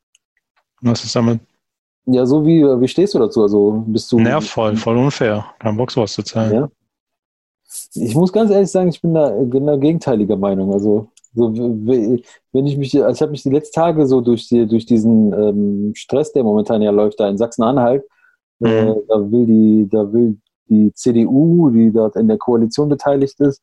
Was 0.81 1.05
ist 1.05 1.15
damit? 1.15 1.41
Ja, 2.07 2.27
so 2.27 2.45
wie, 2.45 2.63
wie 2.63 2.89
stehst 2.89 3.15
du 3.15 3.19
dazu? 3.19 3.43
Also 3.43 3.85
bist 3.87 4.11
du. 4.11 4.19
Nervvoll, 4.19 4.77
voll 4.77 4.97
unfair. 4.97 5.47
Kein 5.59 5.77
Bock, 5.77 5.91
sowas 5.91 6.13
zu 6.13 6.23
zahlen. 6.23 6.53
Ja. 6.53 6.71
Ich 7.95 8.15
muss 8.15 8.33
ganz 8.33 8.51
ehrlich 8.51 8.71
sagen, 8.71 8.89
ich 8.89 9.01
bin 9.01 9.15
da, 9.15 9.31
bin 9.31 9.67
da 9.67 9.77
gegenteiliger 9.77 10.37
Meinung. 10.37 10.73
Also, 10.73 11.09
so, 11.35 11.51
wenn 11.55 12.67
ich 12.67 12.77
mich, 12.77 13.03
also 13.03 13.15
ich 13.15 13.23
habe 13.23 13.31
mich 13.31 13.43
die 13.43 13.51
letzten 13.51 13.75
Tage 13.75 14.07
so 14.07 14.21
durch, 14.21 14.49
die, 14.49 14.67
durch 14.67 14.85
diesen 14.85 15.33
ähm, 15.33 15.93
Stress, 15.95 16.33
der 16.33 16.45
momentan 16.45 16.83
ja 16.83 16.91
läuft, 16.91 17.21
da 17.21 17.29
in 17.29 17.39
Sachsen-Anhalt, 17.39 18.05
äh, 18.63 18.83
mhm. 18.83 18.89
äh, 18.89 18.95
da 19.09 19.31
will 19.31 19.47
die, 19.47 19.89
da 19.91 20.13
will 20.13 20.39
die 20.69 20.93
CDU, 20.93 21.71
die 21.71 21.91
dort 21.91 22.17
in 22.17 22.29
der 22.29 22.39
Koalition 22.39 22.89
beteiligt 22.89 23.41
ist, 23.41 23.63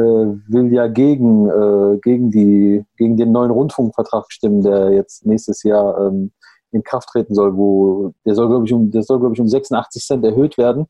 will 0.00 0.72
ja 0.72 0.88
gegen, 0.88 1.48
äh, 1.48 1.98
gegen, 2.02 2.30
die, 2.30 2.84
gegen 2.96 3.16
den 3.16 3.32
neuen 3.32 3.50
Rundfunkvertrag 3.50 4.26
stimmen, 4.28 4.62
der 4.62 4.90
jetzt 4.90 5.24
nächstes 5.24 5.62
Jahr 5.62 6.06
ähm, 6.06 6.32
in 6.72 6.82
Kraft 6.82 7.08
treten 7.10 7.34
soll, 7.34 7.56
wo 7.56 8.12
der 8.24 8.34
soll, 8.34 8.48
glaube 8.48 8.66
ich, 8.66 8.72
um, 8.72 8.90
der 8.90 9.02
soll, 9.02 9.20
glaube 9.20 9.34
ich, 9.34 9.40
um 9.40 9.48
86 9.48 10.04
Cent 10.04 10.24
erhöht 10.24 10.58
werden. 10.58 10.86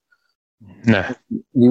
Ne, 0.84 1.04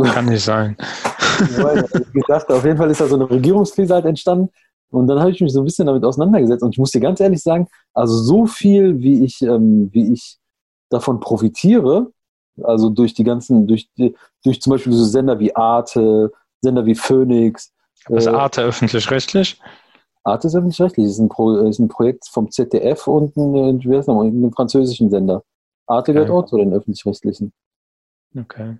kann 0.04 0.26
nicht 0.26 0.44
sein. 0.44 0.78
ich 1.40 2.14
gedacht, 2.14 2.50
auf 2.50 2.64
jeden 2.64 2.78
Fall 2.78 2.92
ist 2.92 3.02
da 3.02 3.08
so 3.08 3.16
eine 3.16 3.30
Regierungskrise 3.30 3.94
halt 3.94 4.06
entstanden. 4.06 4.50
Und 4.92 5.08
dann 5.08 5.20
habe 5.20 5.32
ich 5.32 5.42
mich 5.42 5.52
so 5.52 5.62
ein 5.62 5.66
bisschen 5.66 5.88
damit 5.88 6.06
auseinandergesetzt. 6.06 6.62
Und 6.62 6.72
ich 6.74 6.78
muss 6.78 6.92
dir 6.92 7.02
ganz 7.02 7.20
ehrlich 7.20 7.42
sagen, 7.42 7.68
also 7.94 8.16
so 8.16 8.46
viel, 8.46 9.00
wie 9.00 9.24
ich, 9.24 9.42
ähm, 9.42 9.90
wie 9.92 10.14
ich 10.14 10.38
davon 10.90 11.20
profitiere, 11.20 12.12
also 12.62 12.92
durch 12.92 13.16
die 13.16 13.24
ganzen, 13.24 13.66
durch, 13.66 13.90
durch 14.44 14.62
zum 14.62 14.72
Beispiel 14.72 14.94
so 14.94 15.04
Sender 15.04 15.40
wie 15.40 15.56
Arte, 15.56 16.32
Sender 16.64 16.86
wie 16.86 16.96
Phoenix. 16.96 17.72
Ist 18.10 18.28
äh, 18.28 18.32
Arte 18.32 18.64
öffentlich-rechtlich? 18.64 19.60
Arte 20.24 20.48
ist 20.48 20.56
öffentlich-rechtlich. 20.56 21.06
Ist, 21.06 21.20
ein 21.20 21.30
ist 21.68 21.80
ein 21.80 21.88
Projekt 21.88 22.28
vom 22.28 22.50
ZDF 22.50 23.08
und 23.08 23.36
ein, 23.38 23.84
wie 23.84 23.98
heißt 23.98 24.08
noch, 24.08 24.22
einem 24.22 24.52
französischen 24.52 25.10
Sender. 25.10 25.44
Arte 25.86 26.14
gehört 26.14 26.30
auch 26.30 26.46
zu 26.46 26.58
den 26.58 26.74
öffentlich-rechtlichen. 26.74 27.54
Okay. 28.38 28.78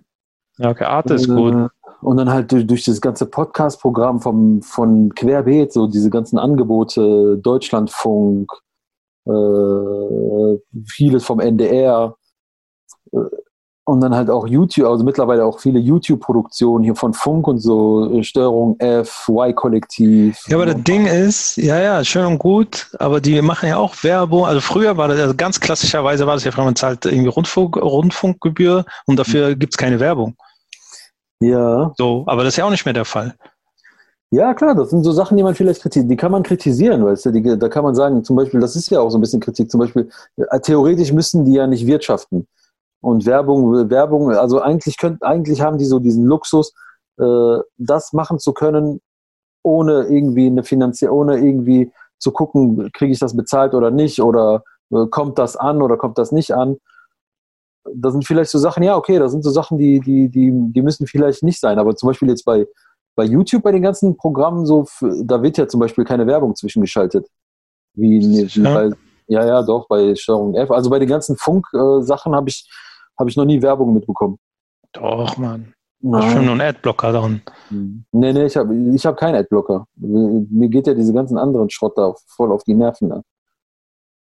Ja, 0.58 0.70
okay, 0.70 0.84
Arte 0.84 1.14
ist 1.14 1.28
gut. 1.28 1.54
Äh, 1.54 1.68
und 2.00 2.16
dann 2.16 2.30
halt 2.30 2.52
durch, 2.52 2.66
durch 2.66 2.84
das 2.84 3.00
ganze 3.00 3.26
Podcast-Programm 3.26 4.20
vom, 4.20 4.62
von 4.62 5.14
Querbeet, 5.14 5.72
so 5.72 5.86
diese 5.86 6.10
ganzen 6.10 6.38
Angebote, 6.38 7.38
Deutschlandfunk, 7.38 8.52
äh, 9.26 10.58
vieles 10.86 11.24
vom 11.24 11.40
NDR, 11.40 12.16
äh, 13.12 13.18
und 13.86 14.00
dann 14.00 14.14
halt 14.14 14.30
auch 14.30 14.46
YouTube, 14.46 14.86
also 14.86 15.04
mittlerweile 15.04 15.44
auch 15.44 15.60
viele 15.60 15.78
YouTube-Produktionen 15.78 16.84
hier 16.84 16.94
von 16.94 17.12
Funk 17.12 17.46
und 17.46 17.58
so, 17.58 18.10
äh, 18.10 18.22
Störung 18.22 18.78
F, 18.78 19.28
Y-Kollektiv. 19.28 20.38
Ja, 20.48 20.56
aber 20.56 20.66
das 20.66 20.82
Ding 20.82 21.06
ist, 21.06 21.56
ja, 21.58 21.78
ja, 21.78 22.02
schön 22.02 22.24
und 22.24 22.38
gut, 22.38 22.88
aber 22.98 23.20
die 23.20 23.42
machen 23.42 23.68
ja 23.68 23.76
auch 23.76 24.02
Werbung. 24.02 24.46
Also 24.46 24.60
früher 24.60 24.96
war 24.96 25.08
das, 25.08 25.20
also 25.20 25.34
ganz 25.34 25.60
klassischerweise 25.60 26.26
war 26.26 26.34
das 26.34 26.44
ja, 26.44 26.52
man 26.56 26.76
zahlt 26.76 27.04
irgendwie 27.04 27.28
Rundfunk, 27.28 27.76
Rundfunkgebühr 27.76 28.86
und 29.06 29.18
dafür 29.18 29.50
mhm. 29.50 29.58
gibt 29.58 29.74
es 29.74 29.76
keine 29.76 30.00
Werbung. 30.00 30.34
Ja. 31.40 31.92
So, 31.98 32.24
aber 32.26 32.44
das 32.44 32.54
ist 32.54 32.56
ja 32.56 32.64
auch 32.64 32.70
nicht 32.70 32.86
mehr 32.86 32.94
der 32.94 33.04
Fall. 33.04 33.34
Ja, 34.30 34.54
klar, 34.54 34.74
das 34.74 34.90
sind 34.90 35.04
so 35.04 35.12
Sachen, 35.12 35.36
die 35.36 35.42
man 35.42 35.54
vielleicht 35.54 35.82
kritisiert, 35.82 36.10
die 36.10 36.16
kann 36.16 36.32
man 36.32 36.42
kritisieren, 36.42 37.04
weißt 37.04 37.26
du, 37.26 37.30
die, 37.30 37.58
da 37.58 37.68
kann 37.68 37.84
man 37.84 37.94
sagen, 37.94 38.24
zum 38.24 38.34
Beispiel, 38.34 38.58
das 38.58 38.74
ist 38.74 38.90
ja 38.90 38.98
auch 38.98 39.10
so 39.10 39.18
ein 39.18 39.20
bisschen 39.20 39.40
Kritik, 39.40 39.70
zum 39.70 39.78
Beispiel, 39.78 40.08
äh, 40.36 40.58
theoretisch 40.58 41.12
müssen 41.12 41.44
die 41.44 41.52
ja 41.52 41.66
nicht 41.66 41.86
wirtschaften. 41.86 42.48
Und 43.04 43.26
Werbung, 43.26 43.90
Werbung, 43.90 44.32
also 44.32 44.62
eigentlich 44.62 44.96
könnt, 44.96 45.22
eigentlich 45.22 45.60
haben 45.60 45.76
die 45.76 45.84
so 45.84 45.98
diesen 45.98 46.24
Luxus, 46.24 46.72
äh, 47.18 47.58
das 47.76 48.14
machen 48.14 48.38
zu 48.38 48.54
können, 48.54 49.02
ohne 49.62 50.04
irgendwie 50.04 50.46
eine 50.46 50.64
Finanzie, 50.64 51.08
ohne 51.08 51.36
irgendwie 51.36 51.92
zu 52.18 52.32
gucken, 52.32 52.90
kriege 52.94 53.12
ich 53.12 53.18
das 53.18 53.36
bezahlt 53.36 53.74
oder 53.74 53.90
nicht, 53.90 54.22
oder 54.22 54.64
äh, 54.90 55.06
kommt 55.10 55.38
das 55.38 55.54
an 55.54 55.82
oder 55.82 55.98
kommt 55.98 56.16
das 56.16 56.32
nicht 56.32 56.54
an. 56.54 56.78
Das 57.94 58.12
sind 58.12 58.26
vielleicht 58.26 58.50
so 58.50 58.58
Sachen, 58.58 58.82
ja, 58.82 58.96
okay, 58.96 59.18
das 59.18 59.32
sind 59.32 59.44
so 59.44 59.50
Sachen, 59.50 59.76
die, 59.76 60.00
die, 60.00 60.30
die, 60.30 60.50
die 60.72 60.82
müssen 60.82 61.06
vielleicht 61.06 61.42
nicht 61.42 61.60
sein. 61.60 61.78
Aber 61.78 61.94
zum 61.96 62.06
Beispiel 62.06 62.30
jetzt 62.30 62.46
bei, 62.46 62.66
bei 63.16 63.24
YouTube, 63.24 63.64
bei 63.64 63.72
den 63.72 63.82
ganzen 63.82 64.16
Programmen, 64.16 64.64
so, 64.64 64.86
da 65.24 65.42
wird 65.42 65.58
ja 65.58 65.68
zum 65.68 65.80
Beispiel 65.80 66.06
keine 66.06 66.26
Werbung 66.26 66.56
zwischengeschaltet. 66.56 67.28
Wie, 67.92 68.18
wie 68.18 68.62
bei, 68.62 68.90
ja, 69.26 69.44
ja, 69.44 69.62
doch, 69.62 69.88
bei 69.88 70.14
Steuerung 70.14 70.54
F. 70.54 70.70
Also 70.70 70.88
bei 70.88 70.98
den 70.98 71.08
ganzen 71.08 71.36
Funk-Sachen 71.36 72.32
äh, 72.32 72.36
habe 72.36 72.48
ich 72.48 72.66
habe 73.18 73.30
ich 73.30 73.36
noch 73.36 73.44
nie 73.44 73.62
Werbung 73.62 73.94
mitbekommen. 73.94 74.38
Doch, 74.92 75.36
Mann. 75.36 75.74
Schon 76.02 76.44
nur 76.44 76.54
ein 76.54 76.60
Adblocker 76.60 77.12
dran. 77.12 77.42
Hm. 77.68 78.04
Nee, 78.12 78.32
nee, 78.32 78.44
ich 78.44 78.56
habe 78.56 78.74
ich 78.74 79.06
hab 79.06 79.16
keinen 79.16 79.36
Adblocker. 79.36 79.86
Mir 79.96 80.68
geht 80.68 80.86
ja 80.86 80.94
diese 80.94 81.14
ganzen 81.14 81.38
anderen 81.38 81.70
Schrott 81.70 81.96
da 81.96 82.12
voll 82.26 82.52
auf 82.52 82.62
die 82.64 82.74
Nerven. 82.74 83.08
Ne? 83.08 83.22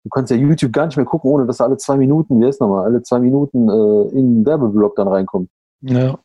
du 0.04 0.10
kannst 0.10 0.30
ja 0.30 0.36
YouTube 0.36 0.72
gar 0.72 0.86
nicht 0.86 0.96
mehr 0.96 1.06
gucken, 1.06 1.30
ohne 1.30 1.46
dass 1.46 1.60
alle 1.60 1.76
zwei 1.76 1.96
Minuten, 1.96 2.40
wie 2.40 2.48
ist 2.48 2.60
nochmal, 2.60 2.84
alle 2.84 3.02
zwei 3.02 3.18
Minuten 3.18 3.68
äh, 3.68 4.18
in 4.18 4.36
den 4.36 4.46
Werbeblock 4.46 4.94
dann 4.96 5.08
reinkommt. 5.08 5.50
Ja. 5.80 6.18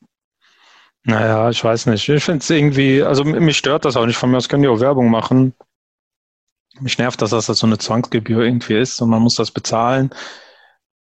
Naja, 1.03 1.49
ich 1.49 1.63
weiß 1.63 1.87
nicht. 1.87 2.07
Ich 2.07 2.23
finde 2.23 2.39
es 2.39 2.49
irgendwie, 2.49 3.01
also 3.01 3.23
mich 3.23 3.57
stört 3.57 3.85
das 3.85 3.95
auch 3.95 4.05
nicht. 4.05 4.17
Von 4.17 4.31
mir 4.31 4.37
aus 4.37 4.49
können 4.49 4.63
die 4.63 4.69
auch 4.69 4.81
Werbung 4.81 5.09
machen. 5.09 5.53
Mich 6.81 6.97
nervt, 6.97 7.21
dass 7.21 7.31
das 7.31 7.45
so 7.45 7.65
eine 7.65 7.77
Zwangsgebühr 7.77 8.43
irgendwie 8.43 8.77
ist 8.77 9.01
und 9.01 9.09
man 9.09 9.21
muss 9.21 9.35
das 9.35 9.49
bezahlen. 9.49 10.11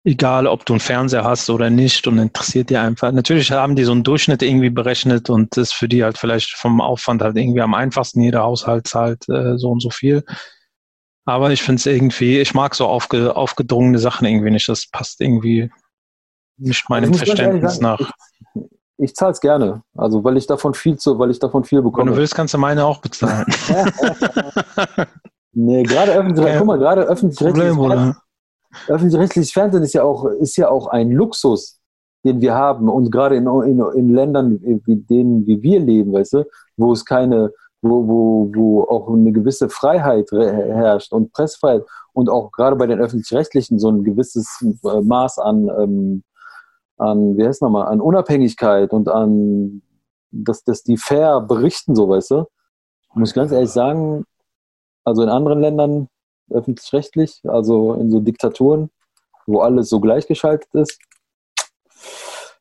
Egal, 0.07 0.47
ob 0.47 0.65
du 0.65 0.71
einen 0.71 0.79
Fernseher 0.79 1.25
hast 1.25 1.49
oder 1.49 1.69
nicht 1.69 2.07
und 2.07 2.17
interessiert 2.17 2.69
dir 2.69 2.79
einfach. 2.79 3.11
Natürlich 3.11 3.51
haben 3.51 3.75
die 3.75 3.83
so 3.83 3.91
einen 3.91 4.05
Durchschnitt 4.05 4.41
irgendwie 4.41 4.69
berechnet 4.69 5.29
und 5.29 5.57
das 5.57 5.63
ist 5.63 5.73
für 5.73 5.89
die 5.89 6.01
halt 6.01 6.17
vielleicht 6.17 6.55
vom 6.55 6.79
Aufwand 6.79 7.21
halt 7.21 7.35
irgendwie 7.35 7.59
am 7.59 7.73
einfachsten. 7.73 8.21
Jeder 8.21 8.43
Haushalt 8.43 8.87
zahlt 8.87 9.27
äh, 9.27 9.57
so 9.57 9.69
und 9.69 9.81
so 9.81 9.89
viel. 9.89 10.23
Aber 11.25 11.51
ich 11.51 11.61
finde 11.61 11.81
es 11.81 11.85
irgendwie, 11.87 12.39
ich 12.39 12.53
mag 12.53 12.73
so 12.73 12.87
aufge, 12.87 13.35
aufgedrungene 13.35 13.99
Sachen 13.99 14.25
irgendwie 14.25 14.49
nicht. 14.49 14.69
Das 14.69 14.87
passt 14.89 15.19
irgendwie 15.19 15.69
nicht 16.55 16.89
meinem 16.89 17.13
Verständnis 17.13 17.81
nach. 17.81 17.99
Ich, 17.99 18.61
ich 18.99 19.13
zahle 19.13 19.33
es 19.33 19.41
gerne. 19.41 19.83
Also 19.93 20.23
weil 20.23 20.37
ich 20.37 20.47
davon 20.47 20.73
viel 20.73 20.95
zu, 20.95 21.19
weil 21.19 21.31
ich 21.31 21.39
davon 21.39 21.65
viel 21.65 21.81
bekomme. 21.81 22.05
Wenn 22.05 22.13
du 22.13 22.19
willst, 22.21 22.33
kannst 22.33 22.53
du 22.53 22.59
meine 22.59 22.85
auch 22.85 23.01
bezahlen. 23.01 23.45
nee, 25.51 25.83
gerade 25.83 26.13
öffentlich, 26.13 26.47
ja. 26.47 26.57
guck 26.59 26.67
mal, 26.67 26.79
gerade 26.79 27.01
öffentlich-rechtliches 27.01 27.75
Fernsehen, 27.75 28.15
öffentlich 28.87 29.53
Fernsehen 29.53 29.83
ist 29.83 29.93
ja 29.93 30.03
auch, 30.03 30.25
ist 30.25 30.57
ja 30.57 30.69
auch 30.69 30.87
ein 30.87 31.11
Luxus, 31.11 31.79
den 32.23 32.41
wir 32.41 32.53
haben. 32.53 32.89
Und 32.89 33.11
gerade 33.11 33.35
in, 33.35 33.47
in, 33.47 33.79
in 33.95 34.13
Ländern, 34.13 34.59
wie 34.85 34.95
denen, 34.95 35.45
wie 35.47 35.61
wir 35.61 35.79
leben, 35.79 36.13
weißt 36.13 36.33
du, 36.33 36.43
wo 36.75 36.93
es 36.93 37.05
keine, 37.05 37.51
wo, 37.81 38.07
wo, 38.07 38.51
wo 38.53 38.83
auch 38.83 39.09
eine 39.09 39.31
gewisse 39.31 39.69
Freiheit 39.69 40.31
herrscht 40.31 41.13
und 41.13 41.31
Pressfreiheit 41.31 41.83
und 42.13 42.29
auch 42.29 42.51
gerade 42.51 42.75
bei 42.75 42.87
den 42.87 42.99
öffentlich-rechtlichen 42.99 43.79
so 43.79 43.89
ein 43.89 44.03
gewisses 44.03 44.63
äh, 44.83 45.01
Maß 45.01 45.37
an, 45.39 45.69
ähm, 45.79 46.23
an 46.97 47.37
wie 47.37 47.45
heißt 47.45 47.61
nochmal, 47.61 47.87
an 47.87 48.01
Unabhängigkeit 48.01 48.91
und 48.91 49.07
an, 49.07 49.81
dass, 50.31 50.63
dass 50.63 50.83
die 50.83 50.97
fair 50.97 51.41
berichten, 51.41 51.95
so 51.95 52.09
weißt 52.09 52.31
du. 52.31 52.45
Muss 53.13 53.29
ich 53.29 53.35
ganz 53.35 53.51
ehrlich 53.51 53.71
sagen, 53.71 54.25
also 55.03 55.23
in 55.23 55.29
anderen 55.29 55.61
Ländern 55.61 56.09
öffentlich-rechtlich, 56.51 57.41
also 57.43 57.93
in 57.93 58.11
so 58.11 58.19
Diktaturen, 58.19 58.89
wo 59.45 59.59
alles 59.59 59.89
so 59.89 59.99
gleichgeschaltet 59.99 60.73
ist, 60.73 60.99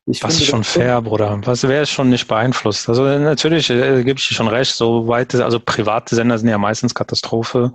ich 0.09 0.23
Was 0.23 0.35
ist 0.35 0.45
schon 0.45 0.63
fair, 0.63 1.01
Bruder? 1.01 1.41
Was 1.43 1.67
wäre 1.67 1.85
schon 1.85 2.09
nicht 2.09 2.29
beeinflusst? 2.29 2.87
Also 2.87 3.03
natürlich 3.03 3.69
äh, 3.69 4.03
gebe 4.05 4.17
ich 4.17 4.29
dir 4.29 4.35
schon 4.35 4.47
recht, 4.47 4.73
so 4.73 5.05
weit, 5.09 5.35
also 5.35 5.59
private 5.59 6.15
Sender 6.15 6.37
sind 6.37 6.47
ja 6.47 6.57
meistens 6.57 6.95
Katastrophe, 6.95 7.73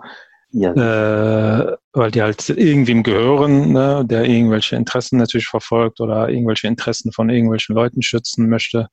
ja. 0.50 0.72
äh, 0.72 1.76
weil 1.92 2.10
die 2.10 2.22
halt 2.22 2.48
irgendwem 2.48 3.02
gehören, 3.02 3.72
ne, 3.72 4.02
der 4.06 4.24
irgendwelche 4.24 4.76
Interessen 4.76 5.18
natürlich 5.18 5.46
verfolgt 5.46 6.00
oder 6.00 6.30
irgendwelche 6.30 6.68
Interessen 6.68 7.12
von 7.12 7.28
irgendwelchen 7.28 7.74
Leuten 7.74 8.00
schützen 8.00 8.48
möchte. 8.48 8.88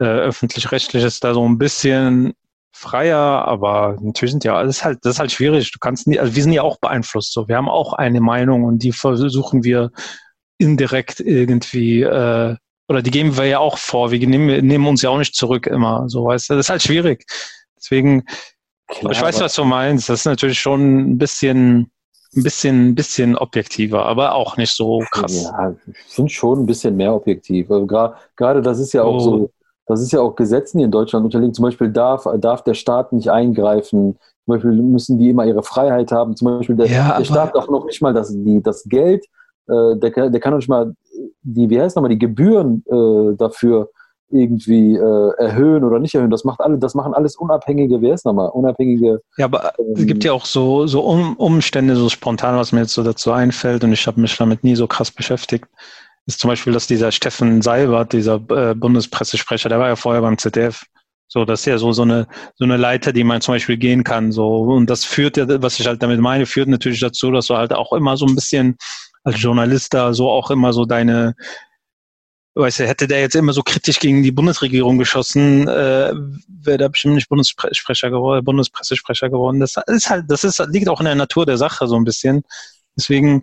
Äh, 0.00 0.04
öffentlich-rechtlich 0.04 1.04
ist 1.04 1.22
da 1.22 1.34
so 1.34 1.48
ein 1.48 1.58
bisschen 1.58 2.34
freier, 2.76 3.18
aber 3.18 3.96
natürlich 4.00 4.32
sind 4.32 4.44
ja, 4.44 4.62
das 4.62 4.76
ist 4.76 4.84
halt, 4.84 4.98
das 5.02 5.14
ist 5.14 5.18
halt 5.18 5.32
schwierig. 5.32 5.72
Du 5.72 5.78
kannst 5.78 6.06
nie, 6.06 6.18
also 6.18 6.34
wir 6.34 6.42
sind 6.42 6.52
ja 6.52 6.62
auch 6.62 6.78
beeinflusst, 6.78 7.32
so. 7.32 7.48
Wir 7.48 7.56
haben 7.56 7.68
auch 7.68 7.94
eine 7.94 8.20
Meinung 8.20 8.64
und 8.64 8.82
die 8.82 8.92
versuchen 8.92 9.64
wir 9.64 9.90
indirekt 10.58 11.20
irgendwie, 11.20 12.02
äh, 12.02 12.56
oder 12.88 13.02
die 13.02 13.10
geben 13.10 13.36
wir 13.36 13.46
ja 13.46 13.58
auch 13.58 13.78
vor. 13.78 14.10
Wir 14.10 14.26
nehmen, 14.26 14.66
nehmen 14.66 14.86
uns 14.86 15.02
ja 15.02 15.10
auch 15.10 15.18
nicht 15.18 15.34
zurück 15.34 15.66
immer. 15.66 16.08
So 16.08 16.26
weißt 16.26 16.50
du, 16.50 16.54
das 16.54 16.66
ist 16.66 16.70
halt 16.70 16.82
schwierig. 16.82 17.24
Deswegen, 17.76 18.24
Klar, 18.88 19.12
ich 19.12 19.20
weiß, 19.20 19.40
was 19.40 19.54
du 19.54 19.64
meinst. 19.64 20.08
Das 20.08 20.20
ist 20.20 20.26
natürlich 20.26 20.60
schon 20.60 21.12
ein 21.12 21.18
bisschen, 21.18 21.90
ein 22.36 22.42
bisschen, 22.42 22.88
ein 22.88 22.94
bisschen 22.94 23.36
objektiver, 23.36 24.04
aber 24.04 24.34
auch 24.34 24.56
nicht 24.58 24.74
so 24.74 25.02
krass. 25.10 25.44
Ja, 25.44 25.74
ich 25.86 26.14
finde 26.14 26.30
schon 26.30 26.60
ein 26.60 26.66
bisschen 26.66 26.94
mehr 26.96 27.14
objektiv. 27.14 27.70
Also 27.70 27.86
gerade 28.36 28.62
das 28.62 28.78
ist 28.78 28.92
ja 28.92 29.02
auch 29.02 29.16
oh. 29.16 29.20
so, 29.20 29.50
das 29.86 30.00
ist 30.00 30.12
ja 30.12 30.20
auch 30.20 30.34
Gesetzen, 30.34 30.78
die 30.78 30.84
in 30.84 30.90
Deutschland 30.90 31.24
unterliegen. 31.24 31.54
Zum 31.54 31.64
Beispiel 31.64 31.90
darf, 31.90 32.26
darf 32.38 32.62
der 32.62 32.74
Staat 32.74 33.12
nicht 33.12 33.30
eingreifen. 33.30 34.18
Zum 34.44 34.54
Beispiel 34.54 34.72
müssen 34.72 35.18
die 35.18 35.30
immer 35.30 35.46
ihre 35.46 35.62
Freiheit 35.62 36.12
haben. 36.12 36.36
Zum 36.36 36.58
Beispiel 36.58 36.76
der, 36.76 36.86
ja, 36.86 37.16
der 37.18 37.24
Staat 37.24 37.54
darf 37.54 37.68
noch 37.68 37.86
nicht 37.86 38.02
mal 38.02 38.12
das, 38.12 38.32
die, 38.32 38.62
das 38.62 38.84
Geld 38.84 39.26
äh, 39.68 39.96
der, 39.96 40.30
der 40.30 40.40
kann 40.40 40.52
doch 40.52 40.58
nicht 40.58 40.68
mal 40.68 40.94
die, 41.42 41.68
wie 41.70 41.80
heißt 41.80 41.96
nochmal, 41.96 42.10
die 42.10 42.18
Gebühren 42.18 42.84
äh, 42.86 43.36
dafür 43.36 43.90
irgendwie 44.30 44.96
äh, 44.96 45.30
erhöhen 45.38 45.84
oder 45.84 46.00
nicht 46.00 46.14
erhöhen. 46.14 46.30
Das 46.30 46.44
macht 46.44 46.60
alle, 46.60 46.78
das 46.78 46.94
machen 46.94 47.14
alles 47.14 47.36
unabhängige, 47.36 48.00
wer 48.00 48.14
ist 48.14 48.24
nochmal, 48.24 48.48
unabhängige. 48.50 49.20
Ja, 49.36 49.44
aber 49.44 49.72
ähm, 49.78 49.94
es 49.96 50.06
gibt 50.06 50.24
ja 50.24 50.32
auch 50.32 50.44
so, 50.44 50.86
so 50.86 51.02
um, 51.02 51.36
Umstände, 51.36 51.94
so 51.94 52.08
spontan, 52.08 52.56
was 52.56 52.72
mir 52.72 52.80
jetzt 52.80 52.94
so 52.94 53.04
dazu 53.04 53.30
einfällt, 53.32 53.84
und 53.84 53.92
ich 53.92 54.06
habe 54.06 54.20
mich 54.20 54.36
damit 54.36 54.64
nie 54.64 54.74
so 54.74 54.86
krass 54.88 55.12
beschäftigt, 55.12 55.66
ist 56.26 56.40
zum 56.40 56.48
Beispiel, 56.48 56.72
dass 56.72 56.86
dieser 56.86 57.12
Steffen 57.12 57.62
Seibert, 57.62 58.12
dieser 58.12 58.36
äh, 58.50 58.74
Bundespressesprecher, 58.74 59.68
der 59.68 59.78
war 59.78 59.88
ja 59.88 59.96
vorher 59.96 60.22
beim 60.22 60.38
ZDF. 60.38 60.84
So, 61.28 61.44
das 61.44 61.60
ist 61.60 61.66
ja 61.66 61.78
so, 61.78 61.92
so 61.92 62.02
eine, 62.02 62.26
so 62.54 62.64
eine 62.64 62.76
Leiter, 62.76 63.12
die 63.12 63.24
man 63.24 63.40
zum 63.40 63.54
Beispiel 63.54 63.76
gehen 63.76 64.04
kann, 64.04 64.30
so. 64.32 64.62
Und 64.62 64.90
das 64.90 65.04
führt 65.04 65.36
ja, 65.36 65.46
was 65.62 65.78
ich 65.80 65.86
halt 65.86 66.02
damit 66.02 66.20
meine, 66.20 66.46
führt 66.46 66.68
natürlich 66.68 67.00
dazu, 67.00 67.30
dass 67.30 67.46
du 67.46 67.56
halt 67.56 67.72
auch 67.72 67.92
immer 67.92 68.16
so 68.16 68.26
ein 68.26 68.34
bisschen 68.34 68.76
als 69.24 69.40
Journalist 69.40 69.92
da 69.94 70.12
so 70.12 70.30
auch 70.30 70.50
immer 70.50 70.72
so 70.72 70.84
deine, 70.84 71.34
weißt 72.54 72.80
du, 72.80 72.86
hätte 72.86 73.08
der 73.08 73.20
jetzt 73.20 73.34
immer 73.34 73.52
so 73.52 73.62
kritisch 73.62 73.98
gegen 73.98 74.22
die 74.22 74.30
Bundesregierung 74.30 74.98
geschossen, 74.98 75.66
äh, 75.66 76.12
wäre 76.48 76.78
da 76.78 76.88
bestimmt 76.88 77.16
nicht 77.16 77.28
Bundessprecher 77.28 78.10
geworden, 78.10 78.44
Bundespressesprecher 78.44 79.28
geworden. 79.28 79.58
Das 79.58 79.74
ist 79.86 80.10
halt, 80.10 80.26
das 80.28 80.44
ist, 80.44 80.64
liegt 80.70 80.88
auch 80.88 81.00
in 81.00 81.06
der 81.06 81.16
Natur 81.16 81.44
der 81.44 81.56
Sache 81.56 81.88
so 81.88 81.96
ein 81.96 82.04
bisschen. 82.04 82.42
Deswegen 82.96 83.42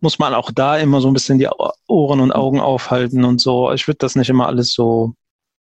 muss 0.00 0.18
man 0.18 0.34
auch 0.34 0.50
da 0.50 0.76
immer 0.76 1.00
so 1.00 1.08
ein 1.08 1.14
bisschen 1.14 1.38
die 1.38 1.48
Ohren 1.88 2.20
und 2.20 2.32
Augen 2.32 2.60
aufhalten 2.60 3.24
und 3.24 3.40
so. 3.40 3.72
Ich 3.72 3.86
würde 3.88 3.98
das 3.98 4.16
nicht 4.16 4.28
immer 4.28 4.46
alles 4.46 4.72
so. 4.72 5.14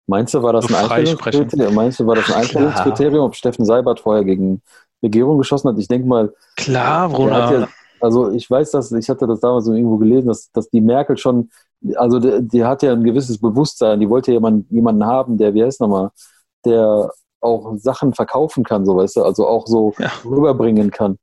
Meinst 0.08 0.34
du, 0.34 0.42
war 0.42 0.52
das 0.52 0.66
so 0.66 0.74
ein 0.74 0.90
Einstellungskriterium? 0.90 1.74
Meinst 1.74 2.00
du, 2.00 2.06
war 2.06 2.16
das 2.16 2.28
ein 2.30 2.40
Einstellungskriterium, 2.40 3.24
ob 3.24 3.34
Steffen 3.34 3.64
Seibert 3.64 4.00
vorher 4.00 4.24
gegen 4.24 4.62
Regierung 5.02 5.38
geschossen 5.38 5.68
hat? 5.68 5.78
Ich 5.78 5.88
denke 5.88 6.06
mal. 6.06 6.32
Klar, 6.56 7.08
Bruder. 7.08 7.68
Also 8.00 8.30
ich 8.30 8.48
weiß, 8.48 8.72
dass 8.72 8.92
ich 8.92 9.08
hatte 9.08 9.26
das 9.26 9.40
damals 9.40 9.66
irgendwo 9.66 9.96
gelesen, 9.96 10.28
dass, 10.28 10.50
dass 10.52 10.68
die 10.68 10.82
Merkel 10.82 11.16
schon, 11.16 11.50
also 11.94 12.18
die, 12.18 12.46
die 12.46 12.64
hat 12.64 12.82
ja 12.82 12.92
ein 12.92 13.04
gewisses 13.04 13.38
Bewusstsein, 13.38 14.00
die 14.00 14.08
wollte 14.08 14.32
ja 14.32 14.34
jemanden, 14.34 14.72
jemanden 14.74 15.06
haben, 15.06 15.38
der, 15.38 15.54
wie 15.54 15.64
heißt 15.64 15.80
nochmal, 15.80 16.10
der 16.64 17.10
auch 17.40 17.76
Sachen 17.76 18.12
verkaufen 18.12 18.64
kann, 18.64 18.84
so 18.84 18.96
weißt 18.96 19.16
du, 19.16 19.22
also 19.24 19.46
auch 19.46 19.66
so 19.66 19.94
ja. 19.98 20.10
rüberbringen 20.24 20.90
kann. 20.90 21.16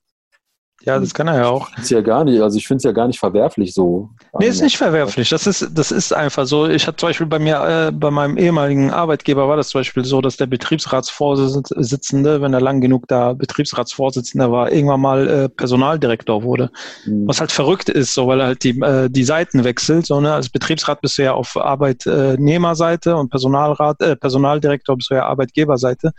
Ja, 0.86 0.98
das 0.98 1.14
kann 1.14 1.28
er 1.28 1.36
ja 1.36 1.48
auch. 1.48 1.70
Ist 1.78 1.90
ja 1.90 2.02
gar 2.02 2.24
nicht, 2.24 2.40
also 2.42 2.58
ich 2.58 2.66
finde 2.66 2.78
es 2.78 2.84
ja 2.84 2.92
gar 2.92 3.06
nicht 3.06 3.18
verwerflich 3.18 3.72
so. 3.72 4.10
Nee, 4.38 4.48
ist 4.48 4.60
nicht 4.60 4.76
verwerflich. 4.76 5.30
Das 5.30 5.46
ist, 5.46 5.70
das 5.72 5.90
ist 5.90 6.12
einfach 6.12 6.46
so. 6.46 6.68
Ich 6.68 6.86
hatte 6.86 6.98
zum 6.98 7.08
Beispiel 7.08 7.26
bei 7.26 7.38
mir, 7.38 7.88
äh, 7.88 7.92
bei 7.92 8.10
meinem 8.10 8.36
ehemaligen 8.36 8.90
Arbeitgeber 8.90 9.48
war 9.48 9.56
das 9.56 9.68
zum 9.68 9.80
Beispiel 9.80 10.04
so, 10.04 10.20
dass 10.20 10.36
der 10.36 10.46
Betriebsratsvorsitzende, 10.46 12.42
wenn 12.42 12.52
er 12.52 12.60
lang 12.60 12.82
genug 12.82 13.08
da 13.08 13.32
Betriebsratsvorsitzender 13.32 14.52
war, 14.52 14.70
irgendwann 14.70 15.00
mal 15.00 15.28
äh, 15.28 15.48
Personaldirektor 15.48 16.42
wurde. 16.42 16.70
Mhm. 17.06 17.28
Was 17.28 17.40
halt 17.40 17.52
verrückt 17.52 17.88
ist, 17.88 18.12
so 18.12 18.26
weil 18.26 18.40
er 18.40 18.46
halt 18.46 18.62
die, 18.62 18.78
äh, 18.80 19.08
die 19.08 19.24
Seiten 19.24 19.64
wechselt. 19.64 20.06
So, 20.06 20.20
ne? 20.20 20.34
Als 20.34 20.50
Betriebsrat 20.50 21.00
bist 21.00 21.16
du 21.16 21.22
ja 21.22 21.32
auf 21.32 21.56
Arbeitnehmerseite 21.56 23.16
und 23.16 23.30
Personalrat, 23.30 24.02
äh, 24.02 24.16
Personaldirektor 24.16 24.96
bist 24.96 25.10
du 25.10 25.14
ja 25.14 25.24
Arbeitgeberseite. 25.24 26.12